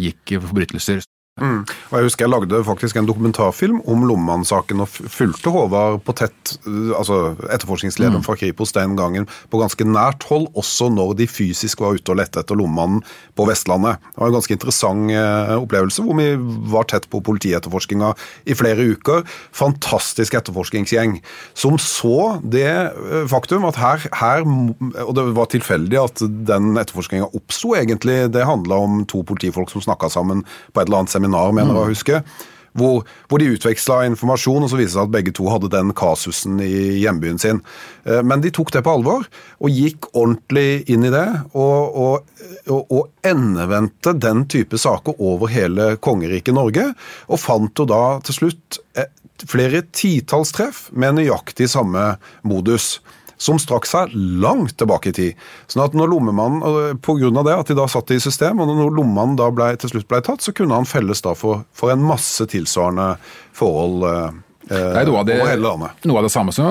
gikk 0.01 0.37
forbrytelser. 0.41 1.03
Mm. 1.39 1.61
Og 1.63 1.93
Jeg 1.95 2.05
husker 2.09 2.25
jeg 2.25 2.31
lagde 2.33 2.59
faktisk 2.67 2.97
en 2.99 3.07
dokumentarfilm 3.07 3.77
om 3.89 4.03
Lommemann-saken 4.03 4.83
og 4.83 4.89
fulgte 4.91 5.53
Håvard 5.53 6.01
på 6.03 6.13
tett, 6.19 6.57
altså 6.67 7.37
etterforskningslederen 7.47 8.19
mm. 8.19 8.25
fra 8.25 8.35
Kripos 8.35 8.73
den 8.75 8.97
gangen, 8.99 9.27
på 9.49 9.61
ganske 9.61 9.87
nært 9.87 10.25
hold, 10.27 10.49
også 10.59 10.89
når 10.91 11.15
de 11.21 11.27
fysisk 11.31 11.79
var 11.81 11.95
ute 11.95 12.11
og 12.11 12.19
lette 12.19 12.43
etter 12.43 12.59
Lommemannen 12.59 12.99
på 13.39 13.45
Vestlandet. 13.47 14.03
Det 14.11 14.19
var 14.19 14.33
en 14.33 14.37
ganske 14.37 14.57
interessant 14.57 15.13
eh, 15.15 15.53
opplevelse, 15.55 16.03
hvor 16.03 16.19
vi 16.19 16.27
var 16.73 16.89
tett 16.91 17.07
på 17.11 17.23
politietterforskninga 17.23 18.11
i 18.51 18.57
flere 18.59 18.89
uker. 18.91 19.23
Fantastisk 19.55 20.35
etterforskningsgjeng 20.35 21.21
som 21.55 21.79
så 21.79 22.41
det 22.43 22.67
eh, 22.67 23.23
faktum 23.31 23.69
at 23.69 23.79
her, 23.79 24.03
her 24.19 24.43
Og 24.43 25.13
det 25.15 25.23
var 25.37 25.47
tilfeldig 25.51 25.97
at 26.01 26.21
den 26.47 26.75
etterforskninga 26.79 27.31
oppsto, 27.37 27.71
egentlig. 27.79 28.27
Det 28.35 28.45
handla 28.45 28.83
om 28.83 29.01
to 29.07 29.23
politifolk 29.27 29.71
som 29.71 29.83
snakka 29.83 30.11
sammen 30.11 30.43
på 30.73 30.81
et 30.81 30.89
eller 30.89 31.01
annet 31.01 31.13
seminar, 31.21 31.53
mener 31.55 31.77
jeg 31.77 31.83
å 31.83 31.91
huske. 31.91 32.23
Hvor, 32.71 33.01
hvor, 33.27 33.41
de 33.41 33.51
utveksla 33.51 34.05
informasjon, 34.07 34.63
og 34.63 34.69
så 34.71 34.77
viste 34.79 34.93
det 34.93 34.95
seg 34.95 35.09
at 35.09 35.11
begge 35.11 35.33
to 35.35 35.49
hadde 35.51 35.71
den 35.73 35.91
kasusen 35.91 36.61
i 36.63 37.01
hjembyen 37.01 37.39
sin. 37.41 37.59
Eh, 38.07 38.21
men 38.23 38.43
de 38.43 38.51
tok 38.55 38.71
det 38.71 38.83
på 38.85 38.93
alvor, 38.95 39.25
og 39.59 39.75
gikk 39.75 40.07
ordentlig 40.13 40.85
inn 40.91 41.03
i 41.03 41.11
det. 41.11 41.27
Og, 41.51 41.97
og, 42.05 42.45
og, 42.71 42.93
og 42.95 43.27
endevendte 43.27 44.15
den 44.15 44.45
type 44.51 44.79
saker 44.79 45.19
over 45.19 45.51
hele 45.51 45.97
kongeriket 45.99 46.55
Norge. 46.55 46.93
Og 47.27 47.43
fant 47.43 47.75
jo 47.75 47.89
da 47.91 48.05
til 48.23 48.39
slutt 48.39 48.79
eh, 48.95 49.11
flere 49.51 49.83
titalls 49.91 50.55
treff 50.55 50.85
med 50.95 51.19
nøyaktig 51.19 51.67
samme 51.73 52.13
modus 52.47 53.01
som 53.41 53.57
strakk 53.61 53.87
seg 53.89 54.13
langt 54.13 54.75
tilbake 54.77 55.09
i 55.09 55.15
tid. 55.17 55.45
Sånn 55.71 55.83
at 55.85 55.97
når 55.97 56.11
lommemannen, 56.13 56.99
Pga. 57.01 57.31
det 57.41 57.55
at 57.55 57.71
de 57.71 57.77
da 57.79 57.87
satt 57.89 58.13
i 58.13 58.19
system, 58.21 58.61
og 58.61 58.69
når 58.69 58.93
lommemannen 58.93 59.39
da 59.39 59.49
ble, 59.53 59.71
til 59.81 59.95
slutt 59.95 60.09
ble 60.11 60.21
tatt, 60.25 60.45
så 60.45 60.53
kunne 60.53 60.77
han 60.77 60.89
felles 60.89 61.23
da 61.25 61.33
for, 61.37 61.65
for 61.73 61.93
en 61.93 62.05
masse 62.05 62.45
tilsvarende 62.51 63.15
forhold 63.57 64.05
eh, 64.05 64.39
Nei, 64.71 65.03
noe, 65.07 65.23
av 65.23 65.27
det, 65.27 65.39
over 65.41 65.49
hele 65.49 65.65
landet. 65.65 66.05
Noe 66.05 66.21
av 66.21 66.29
det 66.29 66.33
samme 66.33 66.53
som 66.55 66.69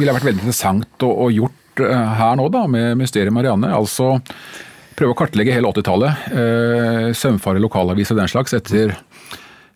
ville 0.00 0.16
vært 0.16 0.26
veldig 0.30 0.42
interessant 0.42 1.06
å, 1.06 1.12
å 1.26 1.30
gjort 1.34 1.84
eh, 1.84 2.10
her 2.22 2.40
nå, 2.40 2.48
da, 2.52 2.64
med 2.70 2.96
Mysteriet 2.98 3.34
Marianne. 3.36 3.70
altså 3.76 4.16
prøve 5.00 5.14
å 5.14 5.16
kartlegge 5.16 5.54
hele 5.54 5.70
80-tallet. 5.70 6.26
Eh, 6.28 7.06
søvnfare 7.16 7.62
lokalaviser 7.62 8.16
og 8.16 8.20
den 8.22 8.32
slags 8.32 8.56
etter 8.56 8.92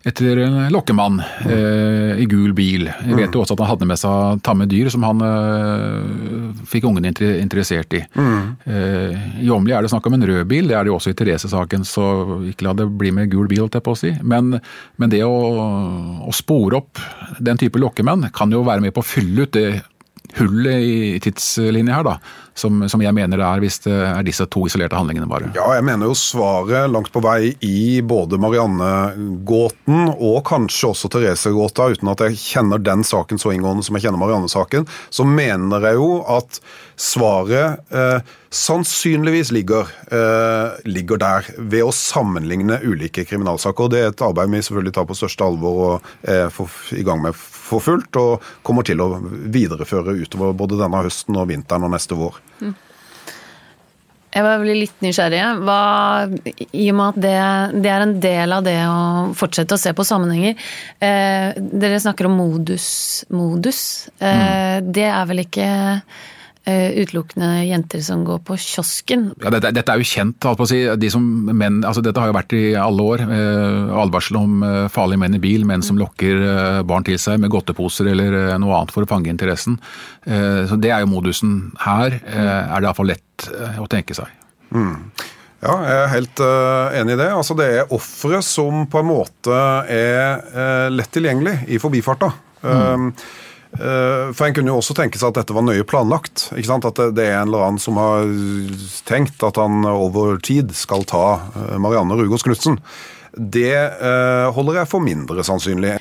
etter 0.05 0.37
en 0.37 0.57
lokkemann 0.69 1.17
eh, 1.49 2.19
i 2.21 2.25
gul 2.29 2.53
bil. 2.53 2.85
Jeg 2.85 3.17
vet 3.17 3.33
jo 3.33 3.41
også 3.41 3.55
at 3.55 3.63
han 3.63 3.71
hadde 3.71 3.87
med 3.89 3.97
seg 3.97 4.43
tamme 4.45 4.67
dyr 4.69 4.91
som 4.93 5.05
han 5.07 5.23
eh, 5.25 6.59
fikk 6.69 6.85
ungene 6.85 7.09
interessert 7.41 7.95
i. 7.97 8.03
Mm. 8.13 8.43
Eh, 8.69 9.25
I 9.47 9.49
Åmli 9.49 9.73
er 9.73 9.81
det 9.81 9.89
snakk 9.89 10.05
om 10.05 10.17
en 10.19 10.27
rød 10.29 10.45
bil, 10.51 10.69
det 10.69 10.77
er 10.77 10.85
det 10.85 10.93
jo 10.93 10.99
også 10.99 11.15
i 11.15 11.17
Therese-saken, 11.17 11.87
så 11.89 12.05
ikke 12.51 12.67
la 12.67 12.75
det 12.77 12.87
bli 13.01 13.15
med 13.17 13.33
gul 13.33 13.49
bil, 13.49 13.65
jeg 13.65 13.81
på 13.81 13.95
å 13.95 13.97
si. 13.97 14.13
Men, 14.21 14.59
men 15.01 15.11
det 15.11 15.23
å, 15.25 15.33
å, 15.33 16.35
spore 16.35 16.83
opp 16.83 17.01
den 17.41 17.57
type 17.57 17.81
lokkemenn 17.81 18.29
kan 18.35 18.53
jo 18.53 18.61
være 18.67 18.85
med 18.85 18.93
på 18.93 19.01
å 19.01 19.09
fylle 19.09 19.47
ut 19.47 19.57
det 19.57 19.67
hullet 20.39 20.81
i 20.83 21.19
tidslinja 21.23 21.99
her, 21.99 22.07
da, 22.07 22.15
som, 22.55 22.85
som, 22.89 23.01
jeg 23.03 23.15
mener 23.15 23.39
det 23.39 23.45
er 23.47 23.63
hvis 23.63 23.81
det 23.83 23.95
er 23.95 24.23
disse 24.25 24.45
to 24.51 24.63
isolerte 24.67 24.95
handlingene 24.95 25.27
bare. 25.29 25.51
Ja, 25.57 25.67
jeg 25.75 25.83
mener 25.87 26.07
jo 26.09 26.15
svaret 26.17 26.89
langt 26.91 27.11
på 27.11 27.23
vei 27.23 27.51
i 27.65 27.99
både 28.05 28.39
Marianne-gåten 28.41 30.09
og 30.15 30.39
kanskje 30.47 30.93
også 30.93 31.11
Therese-gåta, 31.11 31.89
uten 31.95 32.11
at 32.13 32.23
jeg 32.23 32.39
kjenner 32.39 32.81
den 32.83 33.03
saken 33.07 33.41
så 33.41 33.51
inngående 33.55 33.85
som 33.85 33.97
jeg 33.97 34.07
kjenner 34.07 34.21
Marianne-saken, 34.21 34.87
så 35.09 35.27
mener 35.27 35.89
jeg 35.89 35.99
jo 35.99 36.09
at 36.37 36.61
svaret 36.95 37.91
eh, 37.91 38.35
sannsynligvis 38.55 39.51
ligger, 39.51 39.91
eh, 40.15 40.79
ligger, 40.87 41.19
der, 41.19 41.49
ved 41.57 41.83
å 41.83 41.91
sammenligne 41.95 42.79
ulike 42.87 43.25
kriminalsaker. 43.27 43.91
Det 43.91 43.99
er 43.99 44.13
et 44.13 44.23
arbeid 44.23 44.53
vi 44.53 44.63
selvfølgelig 44.63 44.95
tar 44.95 45.09
på 45.09 45.19
største 45.19 45.43
alvor 45.43 45.81
og 45.89 46.09
er 46.23 46.47
i 46.95 47.03
gang 47.03 47.23
med 47.25 47.35
for 47.65 47.83
fullt, 47.83 48.19
og 48.21 48.45
kommer 48.65 48.85
til 48.85 49.01
å 49.01 49.11
videreføre 49.21 50.17
utover 50.21 50.55
både 50.57 50.79
denne 50.79 51.05
høsten 51.05 51.37
og 51.39 51.49
vinteren 51.49 51.87
og 51.87 51.95
neste 51.95 52.17
vår. 52.19 52.41
Mm. 52.61 52.75
Jeg 54.35 54.43
var 54.43 54.59
veldig 54.59 54.75
litt 54.75 55.03
nysgjerrig. 55.03 55.41
Hva, 55.63 55.79
I 56.75 56.89
og 56.91 56.97
med 56.99 57.05
at 57.05 57.19
det, 57.23 57.35
det, 57.85 57.91
er 57.93 58.03
en 58.03 58.15
del 58.19 58.51
av 58.51 58.65
det 58.65 58.77
å 58.83 58.97
fortsette 59.37 59.77
å 59.77 59.79
se 59.79 59.93
på 59.95 60.03
sammenhenger. 60.03 60.57
Eh, 60.99 61.55
dere 61.55 62.01
snakker 62.03 62.27
om 62.27 62.35
modus. 62.35 62.87
modus. 63.31 63.79
Eh, 64.19 64.41
mm. 64.81 64.91
Det 64.91 65.07
er 65.07 65.29
vel 65.29 65.45
ikke 65.45 65.69
utelukkende 66.65 67.49
jenter 67.67 68.01
som 68.01 68.23
går 68.25 68.39
på 68.47 68.57
kiosken. 68.57 69.27
Ja, 69.43 69.51
dette, 69.53 69.69
dette, 69.75 69.93
er 69.93 70.01
jo 70.01 70.07
kjent. 70.09 70.47
Si. 70.65 70.79
De 70.97 71.11
som, 71.13 71.25
menn, 71.51 71.83
altså 71.85 72.01
dette 72.05 72.21
har 72.21 72.31
jo 72.31 72.37
vært 72.37 72.55
i 72.57 72.63
alle 72.79 73.05
år. 73.05 73.25
Eh, 73.25 73.93
advarsel 74.01 74.39
om 74.39 74.65
eh, 74.65 74.81
farlige 74.93 75.21
menn 75.21 75.37
i 75.37 75.43
bil, 75.43 75.67
menn 75.67 75.85
som 75.85 75.99
lokker 76.01 76.41
eh, 76.41 76.81
barn 76.87 77.05
til 77.05 77.19
seg 77.21 77.37
med 77.43 77.53
godteposer 77.53 78.09
eller 78.13 78.39
eh, 78.41 78.57
noe 78.61 78.79
annet 78.79 78.95
for 78.95 79.05
å 79.05 79.09
fange 79.09 79.31
interessen. 79.31 79.77
Eh, 80.25 80.65
så 80.69 80.79
Det 80.81 80.91
er 80.93 81.05
jo 81.05 81.11
modusen. 81.13 81.55
Her 81.85 82.17
er 82.17 82.75
det 82.75 82.89
iallfall 82.89 83.13
lett 83.13 83.49
å 83.81 83.87
tenke 83.91 84.17
seg. 84.17 84.29
Mm. 84.73 84.97
Ja, 85.65 85.75
jeg 85.81 85.95
er 85.97 86.11
helt 86.11 86.41
uh, 86.43 86.93
enig 86.99 87.15
i 87.15 87.19
det. 87.19 87.29
Altså, 87.33 87.55
det 87.57 87.67
er 87.73 87.93
ofre 87.95 88.41
som 88.45 88.85
på 88.91 89.01
en 89.01 89.07
måte 89.09 89.61
er 89.89 90.43
uh, 90.53 90.87
lett 90.93 91.09
tilgjengelig 91.15 91.55
i 91.73 91.79
forbifarta. 91.81 92.29
Mm. 92.65 93.09
Eh, 93.75 94.31
for 94.33 94.47
En 94.47 94.55
kunne 94.55 94.71
jo 94.71 94.79
også 94.79 94.95
tenke 94.95 95.19
seg 95.19 95.33
at 95.33 95.41
dette 95.41 95.55
var 95.55 95.65
nøye 95.65 95.85
planlagt. 95.87 96.49
ikke 96.55 96.69
sant? 96.69 96.87
At 96.87 96.99
det 97.15 97.27
er 97.27 97.41
en 97.41 97.49
eller 97.49 97.67
annen 97.67 97.81
som 97.81 97.99
har 97.99 98.27
tenkt 99.07 99.43
at 99.43 99.59
han 99.59 99.85
over 99.89 100.39
tid 100.39 100.73
skal 100.75 101.05
ta 101.07 101.25
eh, 101.51 101.77
Marianne 101.81 102.17
Rugås 102.19 102.45
Knutsen. 102.47 102.79
Det 103.35 103.75
eh, 103.75 104.49
holder 104.55 104.81
jeg 104.81 104.91
for 104.91 105.03
mindre 105.03 105.43
sannsynlig. 105.43 105.97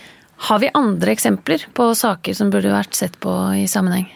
Har 0.48 0.60
vi 0.60 0.74
andre 0.76 1.14
eksempler 1.14 1.66
på 1.74 1.88
saker 1.96 2.36
som 2.36 2.52
burde 2.52 2.74
vært 2.74 2.94
sett 2.94 3.16
på 3.22 3.32
i 3.56 3.64
sammenheng? 3.70 4.06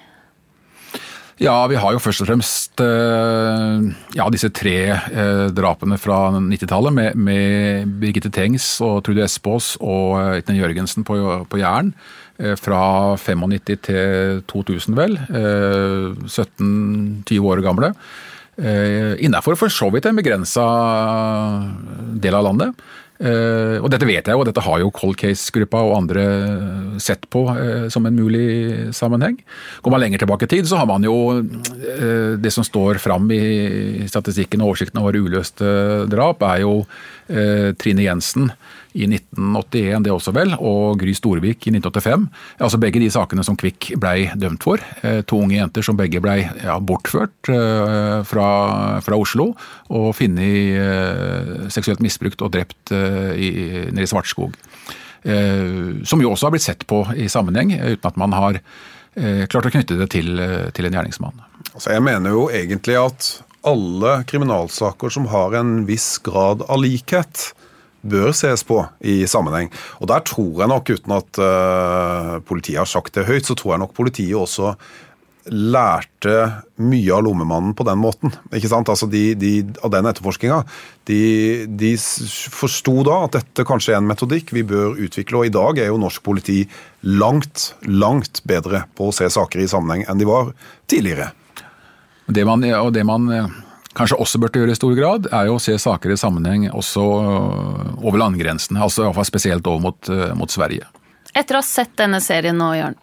Ja, 1.38 1.54
vi 1.70 1.78
har 1.78 1.94
jo 1.94 2.00
først 2.02 2.24
og 2.24 2.26
fremst 2.26 2.80
ja, 2.82 4.24
disse 4.34 4.48
tre 4.50 4.74
drapene 5.54 5.94
fra 6.02 6.32
90-tallet 6.34 6.96
med, 6.96 7.14
med 7.14 7.92
Birgitte 8.02 8.32
Tengs 8.34 8.66
og 8.82 9.04
Trude 9.06 9.22
Espås 9.22 9.76
og 9.78 10.18
Iten 10.40 10.58
Jørgensen 10.58 11.06
på, 11.06 11.14
på 11.46 11.60
Jæren. 11.62 11.92
Eh, 12.38 12.54
fra 12.54 13.16
95 13.18 13.80
til 13.82 14.42
2000, 14.46 14.94
vel. 14.94 15.18
17-20 15.26 17.34
eh, 17.34 17.48
år 17.50 17.58
gamle. 17.66 17.90
Eh, 18.58 19.18
Innafor 19.26 19.58
for 19.58 19.70
så 19.74 19.90
vidt 19.90 20.06
en 20.06 20.18
begrensa 20.18 20.66
del 22.22 22.38
av 22.38 22.46
landet. 22.46 22.70
Og 23.18 23.90
dette 23.90 24.06
vet 24.06 24.28
jeg 24.30 24.38
jo, 24.38 24.44
dette 24.46 24.62
har 24.62 24.78
jo 24.78 24.92
Cold 24.94 25.16
Case-gruppa 25.18 25.80
og 25.82 25.96
andre 25.96 26.22
sett 27.02 27.26
på 27.34 27.40
som 27.90 28.06
en 28.06 28.14
mulig 28.14 28.94
sammenheng. 28.94 29.34
Går 29.82 29.90
man 29.90 29.98
lenger 30.04 30.22
tilbake 30.22 30.46
i 30.46 30.52
tid, 30.52 30.68
så 30.70 30.78
har 30.78 30.86
man 30.86 31.02
jo 31.02 31.42
det 32.38 32.52
som 32.54 32.62
står 32.62 33.02
fram 33.02 33.26
i 33.34 34.06
statistikken 34.06 34.62
og 34.62 34.70
oversikten 34.70 35.02
over 35.02 35.18
uløste 35.18 35.66
drap, 36.06 36.46
er 36.46 36.62
jo 36.62 36.86
Trine 37.82 38.06
Jensen 38.06 38.54
i 38.98 39.06
1981, 39.06 40.02
det 40.04 40.12
også 40.12 40.34
vel, 40.34 40.54
og 40.58 40.98
Gry 41.00 41.14
Storvik 41.16 41.68
i 41.68 41.72
1985. 41.74 42.26
Altså 42.64 42.80
Begge 42.82 43.02
de 43.02 43.10
sakene 43.12 43.44
som 43.46 43.56
Kvikk 43.58 43.92
blei 44.00 44.28
dømt 44.38 44.64
for. 44.66 44.82
Eh, 45.02 45.20
to 45.28 45.40
unge 45.44 45.58
jenter 45.58 45.86
som 45.86 45.98
begge 45.98 46.22
blei 46.24 46.40
ja, 46.42 46.78
bortført 46.82 47.50
eh, 47.52 48.18
fra, 48.28 48.48
fra, 49.04 49.18
Oslo 49.18 49.50
og 49.94 50.08
funnet 50.18 50.78
eh, 50.78 51.52
seksuelt 51.72 52.02
misbrukt 52.04 52.42
og 52.44 52.52
drept 52.54 52.92
nede 52.92 54.04
i 54.04 54.08
Svartskog. 54.08 54.54
Som 56.08 56.22
jo 56.22 56.30
også 56.30 56.46
har 56.46 56.52
blitt 56.54 56.64
sett 56.64 56.84
på 56.88 57.02
i 57.18 57.26
sammenheng, 57.28 57.72
uten 57.74 58.06
at 58.06 58.18
man 58.20 58.36
har 58.36 58.60
klart 59.50 59.66
å 59.66 59.72
knytte 59.74 59.98
det 59.98 60.06
til, 60.14 60.38
til 60.76 60.88
en 60.88 60.94
gjerningsmann. 60.94 61.42
Altså 61.74 61.90
jeg 61.96 62.04
mener 62.06 62.36
jo 62.36 62.46
egentlig 62.54 62.96
at 63.00 63.28
alle 63.66 64.22
kriminalsaker 64.30 65.12
som 65.12 65.26
har 65.32 65.56
en 65.58 65.82
viss 65.88 66.16
grad 66.24 66.62
av 66.68 66.80
likhet, 66.84 67.50
bør 68.02 68.32
ses 68.36 68.64
på 68.66 68.82
i 69.00 69.20
sammenheng. 69.28 69.72
Og 69.98 70.10
der 70.10 70.24
tror 70.26 70.62
jeg 70.62 70.70
nok, 70.70 70.94
uten 70.94 71.18
at 71.18 71.42
uh, 71.42 72.38
politiet 72.46 72.82
har 72.82 72.88
sagt 72.90 73.16
det 73.18 73.26
høyt, 73.28 73.48
så 73.48 73.56
tror 73.58 73.74
jeg 73.74 73.84
nok 73.84 73.94
politiet 73.96 74.38
også 74.38 74.76
lærte 75.48 76.34
mye 76.84 77.12
av 77.14 77.22
lommemannen 77.24 77.74
på 77.76 77.84
den 77.88 78.00
måten. 78.00 78.32
ikke 78.52 78.70
sant? 78.70 78.90
Altså 78.92 79.08
de, 79.10 79.32
de, 79.38 79.52
Av 79.84 79.92
den 79.92 80.08
etterforskninga. 80.10 80.60
De, 81.08 81.20
de 81.68 81.94
forsto 82.52 83.00
da 83.06 83.22
at 83.26 83.38
dette 83.38 83.64
kanskje 83.68 83.94
er 83.94 84.02
en 84.02 84.10
metodikk 84.10 84.52
vi 84.56 84.66
bør 84.68 84.98
utvikle, 85.00 85.40
og 85.40 85.48
i 85.48 85.54
dag 85.54 85.80
er 85.80 85.88
jo 85.88 86.00
norsk 86.00 86.22
politi 86.26 86.60
langt, 87.00 87.72
langt 87.86 88.42
bedre 88.48 88.84
på 88.98 89.08
å 89.08 89.14
se 89.14 89.30
saker 89.32 89.64
i 89.64 89.70
sammenheng 89.70 90.04
enn 90.08 90.20
de 90.20 90.28
var 90.28 90.52
tidligere. 90.90 91.32
Det 92.28 92.44
man, 92.44 92.64
og 92.82 92.92
det 92.92 93.06
man 93.08 93.30
kanskje 93.98 94.18
også 94.22 94.40
burde 94.42 94.62
gjøre 94.62 94.74
i 94.74 94.78
stor 94.78 94.94
grad, 94.98 95.28
er 95.34 95.48
jo 95.48 95.58
å 95.58 95.62
se 95.62 95.74
saker 95.80 96.14
i 96.14 96.20
sammenheng 96.20 96.68
også 96.70 97.04
øh, 97.04 97.90
over 98.04 98.22
landegrensene. 98.22 98.80
Altså 98.84 99.04
iallfall 99.04 99.28
spesielt 99.28 99.66
over 99.70 99.82
mot, 99.88 100.10
øh, 100.12 100.32
mot, 100.38 100.52
Sverige. 100.52 100.88
Etter 101.36 101.58
å 101.58 101.62
ha 101.62 101.66
sett 101.66 101.94
denne 102.00 102.22
serien 102.24 102.58
nå, 102.58 102.72
Jørn. 102.78 102.98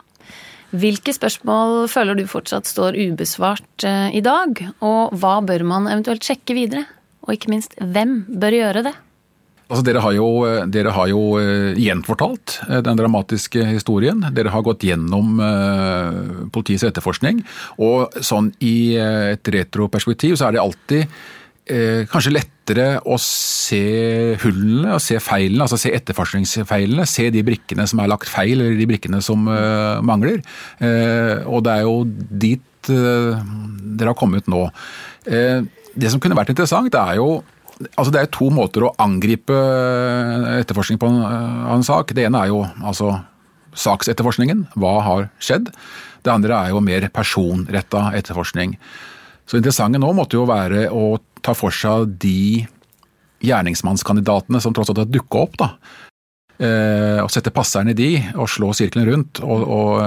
Hvilke 0.75 1.13
spørsmål 1.15 1.85
føler 1.91 2.17
du 2.17 2.25
fortsatt 2.27 2.67
står 2.67 2.97
ubesvart 2.99 3.85
øh, 3.87 4.09
i 4.15 4.23
dag? 4.25 4.59
Og 4.83 5.15
hva 5.21 5.37
bør 5.45 5.63
man 5.67 5.89
eventuelt 5.91 6.25
sjekke 6.25 6.57
videre? 6.57 6.85
Og 7.25 7.37
ikke 7.37 7.53
minst, 7.53 7.77
hvem 7.79 8.23
bør 8.29 8.59
gjøre 8.59 8.87
det? 8.89 8.95
Altså, 9.65 9.81
dere 9.87 10.01
har 10.03 10.13
jo, 10.13 10.27
dere 10.69 10.91
har 10.93 11.07
jo 11.09 11.21
uh, 11.41 11.77
gjenfortalt 11.79 12.59
uh, 12.67 12.81
den 12.85 12.99
dramatiske 12.99 13.63
historien. 13.71 14.21
Dere 14.35 14.53
har 14.53 14.65
gått 14.65 14.85
gjennom 14.85 15.39
politiets 16.53 16.85
etterforskning. 16.85 17.41
Og 17.81 18.13
sånn 18.23 18.51
i 18.63 18.95
et 18.99 19.53
retroperspektiv 19.55 20.37
så 20.37 20.49
er 20.49 20.55
det 20.55 20.63
alltid 20.63 21.17
kanskje 21.65 22.29
lettere 22.35 22.83
å 23.09 23.15
se 23.17 24.35
hullene 24.43 24.91
og 24.93 25.01
se 25.01 25.15
feilene, 25.17 25.63
altså 25.65 25.79
se 25.81 25.89
etterforskningsfeilene. 25.97 27.07
Se 27.09 27.25
de 27.33 27.41
brikkene 27.47 27.87
som 27.89 28.03
er 28.03 28.11
lagt 28.11 28.29
feil, 28.29 28.59
eller 28.59 28.77
de 28.77 28.85
brikkene 28.91 29.17
som 29.25 29.49
mangler. 30.05 30.43
og 30.77 31.65
det 31.65 31.73
er 31.73 31.81
jo 31.87 31.95
dit 32.45 32.91
dere 32.91 34.11
har 34.11 34.19
kommet 34.19 34.45
nå. 34.51 34.61
det 35.25 36.13
som 36.13 36.21
kunne 36.21 36.37
vært 36.37 36.53
interessant, 36.53 36.93
er 36.93 37.17
jo 37.17 37.41
Altså 37.95 38.11
Det 38.13 38.21
er 38.21 38.31
to 38.31 38.49
måter 38.53 38.85
å 38.87 38.93
angripe 39.03 39.55
etterforskning 40.61 40.99
på 41.01 41.09
en, 41.11 41.17
en 41.75 41.83
sak. 41.83 42.13
Det 42.15 42.23
ene 42.27 42.45
er 42.45 42.53
jo 42.53 42.61
altså 42.79 43.17
saksetterforskningen. 43.75 44.67
Hva 44.79 44.93
har 45.03 45.27
skjedd? 45.43 45.73
Det 46.23 46.31
andre 46.31 46.55
er 46.57 46.71
jo 46.71 46.83
mer 46.83 47.09
personretta 47.13 48.07
etterforskning. 48.17 48.77
Så 49.45 49.59
interessante 49.59 49.99
nå 50.01 50.09
måtte 50.15 50.39
jo 50.39 50.47
være 50.49 50.87
å 50.89 51.17
ta 51.45 51.53
for 51.53 51.75
seg 51.75 52.15
de 52.23 52.65
gjerningsmannskandidatene 53.45 54.61
som 54.63 54.73
tross 54.73 54.89
alt 54.89 55.03
har 55.03 55.11
dukka 55.11 55.43
opp. 55.43 55.59
da. 55.61 55.69
Eh, 56.55 57.19
og 57.19 57.29
sette 57.33 57.51
passeren 57.51 57.91
i 57.91 57.97
de, 57.97 58.09
og 58.39 58.47
slå 58.49 58.71
sirkelen 58.73 59.09
rundt. 59.09 59.43
Og, 59.43 59.65
og, 59.67 59.99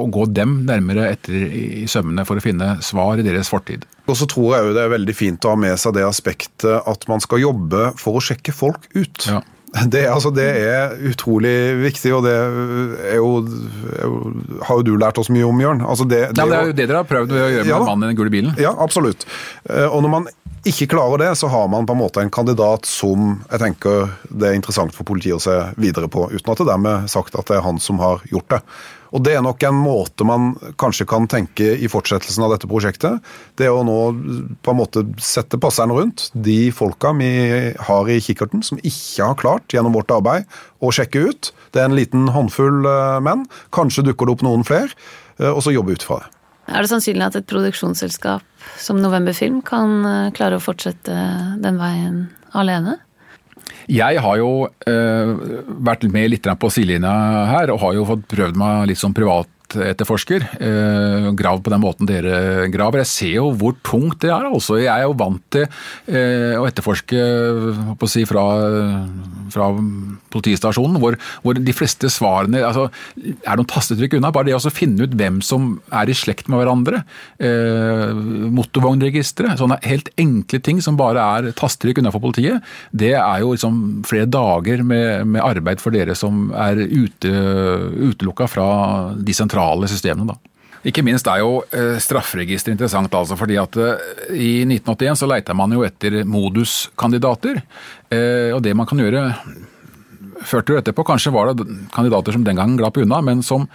å 0.00 0.08
gå 0.12 0.26
dem 0.34 0.60
nærmere 0.68 1.08
etter 1.14 1.36
i 1.36 1.86
sømmene 1.90 2.26
for 2.28 2.40
å 2.40 2.44
finne 2.44 2.76
svar 2.84 3.20
i 3.20 3.26
deres 3.26 3.50
fortid. 3.52 3.86
Og 4.10 4.18
så 4.18 4.26
tror 4.30 4.56
jeg 4.56 4.66
jo 4.66 4.74
det 4.76 4.84
er 4.84 4.92
veldig 4.96 5.16
fint 5.16 5.46
å 5.46 5.54
ha 5.54 5.60
med 5.60 5.78
seg 5.80 5.94
det 5.98 6.06
aspektet 6.06 6.88
at 6.90 7.08
man 7.10 7.22
skal 7.22 7.42
jobbe 7.44 7.90
for 8.00 8.18
å 8.18 8.24
sjekke 8.24 8.54
folk 8.56 8.88
ut. 8.96 9.26
Ja. 9.28 9.42
Det, 9.92 10.00
altså, 10.10 10.32
det, 10.34 10.48
er 10.66 10.96
utrolig 11.06 11.54
viktig, 11.78 12.10
og 12.16 12.24
det 12.26 12.32
er 12.34 13.20
jo, 13.20 13.28
er 13.94 14.02
jo, 14.02 14.32
har 14.66 14.80
jo 14.80 14.86
du 14.88 14.92
lært 14.98 15.20
oss 15.22 15.30
mye 15.30 15.46
om, 15.46 15.60
Jørn. 15.62 15.84
Altså 15.86 16.06
det, 16.10 16.24
det, 16.32 16.42
ja, 16.42 16.46
det, 16.50 16.56
er 16.58 16.70
jo 16.72 16.74
det 16.74 16.86
dere 16.90 17.02
har 17.04 17.06
prøvd 17.06 17.34
å 17.34 17.38
gjøre 17.38 17.62
med 17.62 17.70
ja, 17.70 17.78
mannen 17.86 18.08
i 18.08 18.10
den 18.10 18.18
gule 18.18 18.32
bilen. 18.34 18.56
Ja, 18.58 18.74
absolutt. 18.82 19.26
Eh, 19.70 19.86
og 19.86 20.02
når 20.02 20.14
man 20.16 20.26
ikke 20.68 20.90
klarer 20.92 21.22
det, 21.22 21.30
så 21.40 21.48
har 21.48 21.70
man 21.72 21.86
på 21.88 21.94
en 21.94 22.02
måte 22.02 22.20
en 22.20 22.32
kandidat 22.32 22.88
som 22.88 23.38
jeg 23.46 23.62
tenker 23.62 24.10
det 24.28 24.50
er 24.50 24.58
interessant 24.58 24.94
for 24.96 25.08
politiet 25.08 25.38
å 25.38 25.42
se 25.42 25.54
videre 25.80 26.10
på, 26.10 26.26
uten 26.34 26.52
at 26.52 26.60
det 26.60 26.68
dermed 26.68 27.12
sagt 27.12 27.38
at 27.38 27.48
det 27.48 27.60
er 27.60 27.64
han 27.64 27.80
som 27.80 28.02
har 28.02 28.26
gjort 28.32 28.50
det. 28.56 28.60
Og 29.10 29.22
Det 29.26 29.34
er 29.34 29.42
nok 29.42 29.62
en 29.66 29.78
måte 29.78 30.26
man 30.26 30.52
kanskje 30.80 31.06
kan 31.08 31.26
tenke 31.30 31.72
i 31.76 31.88
fortsettelsen 31.90 32.44
av 32.46 32.54
dette 32.54 32.68
prosjektet. 32.70 33.18
Det 33.58 33.68
å 33.70 33.82
nå 33.86 33.98
på 34.62 34.72
en 34.72 34.78
måte 34.78 35.04
sette 35.22 35.58
passeren 35.60 35.94
rundt 35.94 36.28
de 36.34 36.70
folka 36.74 37.12
vi 37.18 37.30
har 37.88 38.10
i 38.10 38.20
kikkerten 38.22 38.62
som 38.66 38.78
ikke 38.78 39.32
har 39.32 39.38
klart 39.40 39.74
gjennom 39.74 39.96
vårt 39.98 40.14
arbeid 40.14 40.46
å 40.78 40.92
sjekke 40.94 41.26
ut. 41.26 41.52
Det 41.74 41.82
er 41.82 41.90
en 41.90 41.98
liten 41.98 42.30
håndfull 42.30 42.86
eh, 42.86 43.18
menn. 43.24 43.46
Kanskje 43.74 44.06
dukker 44.06 44.28
det 44.28 44.38
opp 44.38 44.46
noen 44.46 44.66
flere. 44.66 44.94
Eh, 45.40 45.50
og 45.50 45.62
så 45.66 45.74
jobbe 45.74 45.98
ut 45.98 46.06
fra 46.06 46.22
det. 46.22 46.30
Er 46.70 46.84
det 46.84 46.92
sannsynlig 46.92 47.26
at 47.26 47.36
et 47.40 47.50
produksjonsselskap 47.50 48.44
som 48.78 49.00
November 49.02 49.34
Film 49.34 49.58
kan 49.66 50.04
eh, 50.06 50.32
klare 50.36 50.60
å 50.60 50.62
fortsette 50.62 51.22
den 51.62 51.80
veien 51.82 52.28
alene? 52.54 53.00
Jeg 53.90 54.20
har 54.22 54.36
jo 54.38 54.50
uh, 54.66 55.30
vært 55.82 56.04
med 56.12 56.30
litt 56.30 56.46
på 56.60 56.70
sidelinja 56.72 57.14
her, 57.50 57.72
og 57.74 57.82
har 57.84 57.96
jo 57.98 58.06
fått 58.12 58.28
prøvd 58.30 58.60
meg 58.60 58.90
litt 58.92 59.00
som 59.00 59.16
privat 59.16 59.50
etterforsker. 59.78 60.46
Eh, 60.60 61.30
grav 61.38 61.60
på 61.62 61.70
den 61.70 61.82
måten 61.82 62.08
dere 62.08 62.68
graver. 62.72 63.02
Jeg 63.02 63.10
ser 63.10 63.34
jo 63.36 63.50
hvor 63.54 63.76
tungt 63.86 64.20
det 64.24 64.30
er. 64.32 64.48
altså. 64.48 64.78
Jeg 64.80 64.90
er 64.90 65.06
jo 65.06 65.16
vant 65.18 65.42
til 65.52 65.66
eh, 65.66 66.56
å 66.58 66.66
etterforske 66.68 67.20
å 67.94 68.10
si, 68.10 68.24
fra, 68.28 68.44
fra 69.52 69.70
politistasjonen, 70.32 70.98
hvor, 71.02 71.16
hvor, 71.44 71.58
de 71.60 71.74
fleste 71.76 72.10
svarene 72.12 72.62
altså, 72.66 72.88
er 73.18 73.58
noen 73.58 73.68
tastetrykk 73.70 74.18
unna. 74.18 74.32
Bare 74.34 74.50
det 74.50 74.56
å 74.56 74.72
finne 74.74 75.06
ut 75.06 75.16
hvem 75.18 75.40
som 75.44 75.72
er 75.94 76.10
i 76.10 76.16
slekt 76.16 76.50
med 76.50 76.62
hverandre. 76.62 77.02
Eh, 77.42 78.14
motorvognregisteret. 78.58 79.60
Sånne 79.60 79.80
helt 79.86 80.12
enkle 80.20 80.62
ting 80.64 80.82
som 80.84 80.98
bare 81.00 81.24
er 81.38 81.50
tastetrykk 81.58 82.02
unna 82.02 82.14
for 82.14 82.24
politiet. 82.24 82.64
Det 82.90 83.14
er 83.18 83.42
jo 83.44 83.54
liksom 83.54 84.04
flere 84.08 84.30
dager 84.30 84.84
med, 84.86 85.26
med 85.34 85.44
arbeid 85.44 85.82
for 85.82 85.94
dere 85.94 86.16
som 86.18 86.48
er 86.56 86.80
ute, 86.80 87.34
utelukka 88.10 88.48
fra 88.50 88.70
de 89.18 89.36
sentrale 89.36 89.90
systemene. 89.90 90.32
da. 90.32 90.50
Ikke 90.86 91.02
minst 91.04 91.28
er 91.28 91.42
jo 91.42 91.60
eh, 91.76 91.98
strafferegisteret 92.00 92.72
interessant, 92.72 93.12
altså, 93.12 93.36
fordi 93.36 93.58
at 93.60 93.76
eh, 93.76 94.04
i 94.32 94.52
1981 94.64 95.20
så 95.20 95.28
leita 95.28 95.56
man 95.56 95.74
jo 95.76 95.84
etter 95.84 96.22
moduskandidater. 96.24 97.60
Eh, 98.08 98.48
og 98.54 98.62
det 98.64 98.72
man 98.76 98.88
kan 98.88 99.02
gjøre 99.02 99.26
førte 100.46 100.74
jo 100.74 100.80
etterpå, 100.80 101.06
kanskje 101.06 101.32
var 101.34 101.52
det 101.52 101.66
kandidater 101.94 102.36
som 102.36 102.44
den 102.46 102.60
gangen 102.60 102.78
glapp 102.80 103.00
unna, 103.00 103.20
men 103.24 103.42
som 103.46 103.68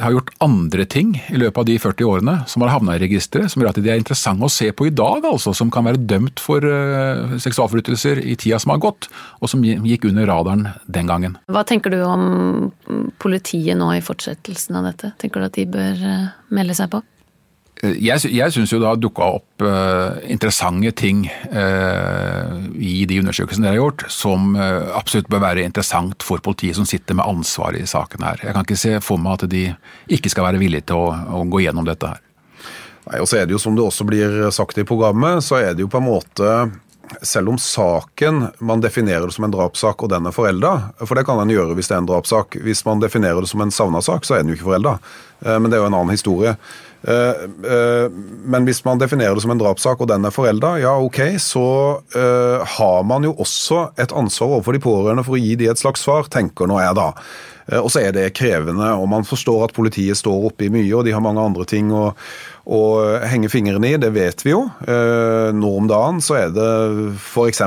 har 0.00 0.10
gjort 0.10 0.30
andre 0.42 0.84
ting 0.90 1.12
i 1.30 1.38
løpet 1.38 1.60
av 1.60 1.66
de 1.68 1.76
40 1.78 2.08
årene 2.08 2.34
som 2.50 2.64
har 2.64 2.72
havna 2.74 2.96
i 2.96 3.02
registeret, 3.02 3.52
som 3.52 3.62
gjør 3.62 3.70
at 3.70 3.78
de 3.82 3.92
er 3.92 4.00
interessante 4.00 4.46
å 4.46 4.52
se 4.52 4.70
på 4.74 4.88
i 4.88 4.94
dag, 4.94 5.24
altså, 5.28 5.54
som 5.56 5.70
kan 5.74 5.86
være 5.86 6.02
dømt 6.02 6.42
for 6.42 6.64
uh, 6.64 7.36
seksualforbrytelser 7.42 8.22
i 8.24 8.36
tida 8.40 8.58
som 8.62 8.74
har 8.74 8.82
gått, 8.82 9.08
og 9.40 9.50
som 9.50 9.64
gikk 9.64 10.08
under 10.10 10.28
radaren 10.30 10.66
den 10.86 11.10
gangen. 11.10 11.38
Hva 11.52 11.64
tenker 11.68 11.94
du 11.94 12.00
om 12.06 12.72
politiet 13.22 13.78
nå 13.78 13.92
i 13.94 14.02
fortsettelsen 14.04 14.80
av 14.80 14.90
dette? 14.90 15.14
Tenker 15.22 15.42
du 15.42 15.50
at 15.50 15.58
de 15.58 15.68
bør 15.76 16.02
uh, 16.02 16.30
melde 16.54 16.78
seg 16.78 16.90
på? 16.94 17.04
Jeg, 17.84 18.30
jeg 18.32 18.52
syns 18.54 18.72
jo 18.72 18.78
det 18.80 18.88
har 18.88 19.00
dukka 19.00 19.26
opp 19.36 19.64
uh, 19.64 20.16
interessante 20.30 20.92
ting 20.96 21.24
uh, 21.52 22.54
i 22.78 23.04
de 23.08 23.18
undersøkelsene 23.20 23.66
dere 23.66 23.74
har 23.74 23.82
gjort, 23.82 24.04
som 24.12 24.54
uh, 24.56 24.94
absolutt 24.96 25.28
bør 25.32 25.42
være 25.44 25.64
interessant 25.66 26.24
for 26.24 26.42
politiet 26.44 26.78
som 26.78 26.88
sitter 26.88 27.18
med 27.18 27.26
ansvaret 27.26 27.82
i 27.82 27.90
saken 27.90 28.24
her. 28.24 28.40
Jeg 28.44 28.56
kan 28.56 28.66
ikke 28.66 28.80
se 28.80 28.94
for 29.04 29.20
meg 29.20 29.36
at 29.36 29.50
de 29.52 29.66
ikke 30.16 30.32
skal 30.32 30.48
være 30.48 30.62
villige 30.62 30.88
til 30.90 31.02
å, 31.02 31.10
å 31.12 31.42
gå 31.50 31.64
gjennom 31.66 31.88
dette 31.88 32.14
her. 32.14 32.22
Nei, 33.04 33.20
og 33.20 33.28
så 33.28 33.42
er 33.42 33.44
det 33.44 33.52
jo 33.52 33.60
Som 33.60 33.74
det 33.76 33.84
også 33.84 34.06
blir 34.08 34.46
sagt 34.54 34.78
i 34.80 34.86
programmet, 34.88 35.44
så 35.44 35.58
er 35.60 35.74
det 35.74 35.84
jo 35.84 35.90
på 35.92 36.00
en 36.00 36.08
måte 36.08 36.54
selv 37.20 37.50
om 37.52 37.58
saken 37.60 38.46
man 38.64 38.80
definerer 38.80 39.28
det 39.28 39.34
som 39.36 39.44
en 39.44 39.52
drapssak 39.52 40.00
og 40.02 40.08
den 40.08 40.24
er 40.24 40.32
forelda, 40.32 40.70
for 41.04 41.18
det 41.18 41.26
kan 41.28 41.42
en 41.42 41.52
gjøre 41.52 41.76
hvis 41.76 41.90
det 41.90 41.98
er 41.98 42.00
en 42.00 42.08
drapssak. 42.08 42.56
Hvis 42.64 42.80
man 42.86 43.02
definerer 43.02 43.44
det 43.44 43.50
som 43.50 43.60
en 43.60 43.74
savna 43.74 44.00
sak, 44.02 44.24
så 44.24 44.38
er 44.38 44.42
den 44.42 44.54
jo 44.54 44.56
ikke 44.56 44.70
forelda. 44.70 44.96
Men 45.44 45.68
det 45.68 45.76
er 45.76 45.84
jo 45.84 45.90
en 45.90 45.98
annen 45.98 46.16
historie. 46.16 46.54
Eh, 47.04 47.44
eh, 47.70 48.06
men 48.48 48.64
hvis 48.64 48.80
man 48.86 49.00
definerer 49.00 49.36
det 49.36 49.44
som 49.44 49.52
en 49.52 49.60
drapssak, 49.60 50.00
og 50.00 50.08
den 50.08 50.24
er 50.24 50.34
forelda, 50.34 50.74
ja 50.80 50.94
ok, 51.04 51.20
så 51.42 51.66
uh, 52.16 52.76
har 52.76 53.02
man 53.04 53.26
jo 53.26 53.34
også 53.44 53.90
et 54.00 54.14
ansvar 54.16 54.54
overfor 54.54 54.76
de 54.76 54.84
pårørende 54.84 55.24
for 55.26 55.36
å 55.36 55.42
gi 55.42 55.56
de 55.60 55.68
et 55.72 55.80
slags 55.80 56.04
svar, 56.06 56.30
tenker 56.32 56.70
nå 56.70 56.80
jeg 56.80 56.96
da. 56.96 57.10
Uh, 57.70 57.80
og 57.80 57.90
så 57.92 58.04
er 58.04 58.16
det 58.16 58.32
krevende, 58.36 58.90
og 58.98 59.08
man 59.12 59.26
forstår 59.28 59.68
at 59.68 59.76
politiet 59.76 60.18
står 60.20 60.50
oppe 60.50 60.66
i 60.66 60.72
mye, 60.74 60.90
og 60.96 61.06
de 61.06 61.14
har 61.14 61.24
mange 61.24 61.42
andre 61.44 61.66
ting 61.68 61.92
å, 61.94 62.10
å 62.64 62.82
henge 63.28 63.50
fingrene 63.52 63.94
i, 63.94 64.00
det 64.00 64.12
vet 64.16 64.44
vi 64.46 64.54
jo. 64.54 64.66
Uh, 64.88 65.50
nå 65.56 65.72
om 65.80 65.88
dagen 65.90 66.20
så 66.24 66.38
er 66.42 66.54
det 66.54 66.68
f.eks. 67.14 67.64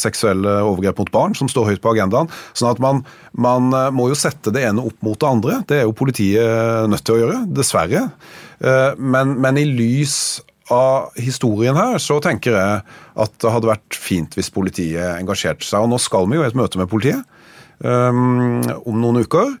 seksuelle 0.00 0.58
overgrep 0.66 1.04
mot 1.04 1.14
barn 1.14 1.38
som 1.38 1.50
står 1.50 1.72
høyt 1.72 1.84
på 1.84 1.94
agendaen. 1.94 2.30
sånn 2.52 2.72
at 2.72 2.82
man, 2.82 3.04
man 3.32 3.72
må 3.94 4.10
jo 4.12 4.18
sette 4.18 4.54
det 4.54 4.66
ene 4.68 4.84
opp 4.88 5.00
mot 5.06 5.18
det 5.18 5.30
andre. 5.30 5.62
Det 5.68 5.80
er 5.80 5.88
jo 5.88 5.96
politiet 5.96 6.88
nødt 6.90 7.06
til 7.06 7.18
å 7.18 7.22
gjøre, 7.24 7.40
dessverre. 7.54 8.08
Eh, 8.60 8.92
men, 8.98 9.36
men, 9.40 9.58
i 9.58 9.66
lys 9.66 10.40
av 10.72 11.14
historien 11.16 11.76
her, 11.78 11.96
så 12.02 12.18
tenker 12.22 12.56
jeg 12.56 12.80
at 13.18 13.36
det 13.40 13.52
hadde 13.54 13.70
vært 13.70 13.96
fint 13.96 14.34
hvis 14.36 14.52
politiet 14.52 15.16
engasjerte 15.16 15.66
seg. 15.66 15.84
Og 15.84 15.92
nå 15.92 16.00
skal 16.02 16.28
vi 16.28 16.38
jo 16.38 16.44
i 16.44 16.48
et 16.50 16.58
møte 16.58 16.80
med 16.80 16.90
politiet 16.90 17.24
um, 17.84 18.62
om 18.84 18.98
noen 19.02 19.22
uker. 19.24 19.54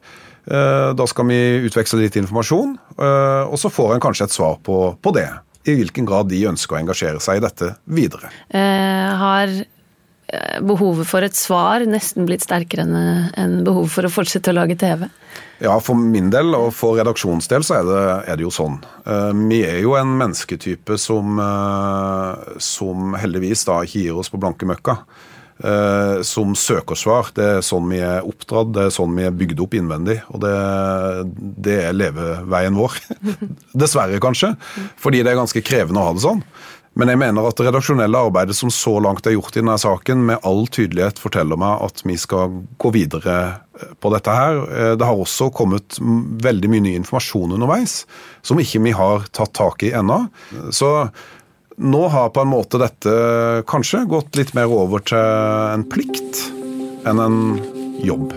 Uh, 0.48 0.94
da 0.96 1.04
skal 1.08 1.28
vi 1.28 1.38
utveksle 1.68 2.00
litt 2.00 2.16
informasjon, 2.16 2.76
uh, 2.96 3.44
og 3.50 3.58
så 3.60 3.68
får 3.72 3.96
en 3.96 4.04
kanskje 4.04 4.28
et 4.28 4.36
svar 4.36 4.56
på, 4.64 4.78
på, 5.02 5.12
det. 5.16 5.28
I 5.68 5.74
hvilken 5.76 6.06
grad 6.08 6.30
de 6.32 6.46
ønsker 6.48 6.78
å 6.78 6.78
engasjere 6.80 7.20
seg 7.20 7.40
i 7.40 7.42
dette 7.44 7.74
videre. 7.84 8.30
Uh, 8.48 9.10
har 9.20 9.58
behovet 10.60 11.08
for 11.08 11.24
et 11.24 11.36
svar 11.36 11.80
nesten 11.88 12.26
blitt 12.28 12.42
sterkere 12.44 12.84
enn 12.84 13.54
behovet 13.64 13.94
for 13.94 14.04
å 14.04 14.10
fortsette 14.12 14.52
å 14.52 14.56
lage 14.58 14.74
TV? 14.76 15.06
Ja, 15.64 15.78
for 15.80 15.96
min 15.96 16.28
del 16.32 16.52
og 16.52 16.66
for 16.76 16.98
redaksjonsdel 17.00 17.64
så 17.64 17.78
er 17.78 17.86
det, 17.88 18.02
er 18.28 18.36
det 18.36 18.44
jo 18.44 18.52
sånn. 18.52 18.76
Vi 19.48 19.62
er 19.64 19.80
jo 19.80 19.94
en 19.96 20.12
mennesketype 20.20 20.98
som, 21.00 21.40
som 22.60 23.16
heldigvis 23.16 23.64
da 23.70 23.80
ikke 23.88 24.04
gir 24.04 24.20
oss 24.20 24.28
på 24.28 24.40
blanke 24.42 24.68
møkka. 24.68 24.98
Uh, 25.58 26.20
som 26.22 26.52
søkersvar. 26.54 27.32
Det 27.34 27.46
er 27.56 27.64
sånn 27.66 27.88
vi 27.90 27.98
er 27.98 28.22
oppdratt, 28.22 28.68
det 28.76 28.84
er 28.86 28.92
sånn 28.94 29.16
vi 29.18 29.24
er 29.26 29.34
bygd 29.34 29.58
opp 29.64 29.72
innvendig. 29.74 30.20
Og 30.30 30.44
det, 30.44 30.54
det 31.66 31.78
er 31.88 31.96
leveveien 31.96 32.78
vår. 32.78 32.94
Dessverre, 33.82 34.20
kanskje. 34.22 34.52
Fordi 35.02 35.24
det 35.24 35.32
er 35.32 35.40
ganske 35.40 35.64
krevende 35.66 35.98
å 35.98 36.10
ha 36.10 36.14
det 36.14 36.22
sånn. 36.22 36.44
Men 36.98 37.12
jeg 37.12 37.20
mener 37.20 37.46
at 37.46 37.58
det 37.58 37.68
redaksjonelle 37.68 38.20
arbeidet 38.26 38.56
som 38.58 38.72
så 38.74 38.96
langt 39.02 39.26
er 39.28 39.36
gjort 39.36 39.54
i 39.54 39.60
denne 39.60 39.76
saken, 39.78 40.24
med 40.30 40.42
all 40.48 40.64
tydelighet 40.66 41.20
forteller 41.22 41.60
meg 41.60 41.84
at 41.86 42.02
vi 42.02 42.16
skal 42.18 42.56
gå 42.82 42.90
videre 42.96 43.36
eh, 43.78 43.92
på 44.02 44.10
dette 44.14 44.34
her. 44.34 44.58
Eh, 44.66 44.92
det 44.98 45.06
har 45.06 45.22
også 45.22 45.52
kommet 45.54 46.00
veldig 46.42 46.72
mye 46.72 46.86
ny 46.88 46.96
informasjon 46.98 47.54
underveis 47.54 48.00
som 48.42 48.58
ikke 48.58 48.82
vi 48.82 48.96
har 48.98 49.28
tatt 49.30 49.54
tak 49.58 49.86
i 49.86 49.92
ennå. 49.94 50.24
Så 50.74 50.90
Nå 51.78 52.08
har 52.10 52.30
på 52.34 52.42
en 52.42 52.50
måte 52.50 52.80
dette 52.82 53.12
kanskje 53.70 54.02
gått 54.10 54.34
litt 54.38 54.50
mer 54.58 54.72
over 54.74 55.02
til 55.06 55.18
en 55.22 55.86
plikt 55.86 56.42
enn 57.06 57.22
en 57.22 57.40
jobb. 58.02 58.34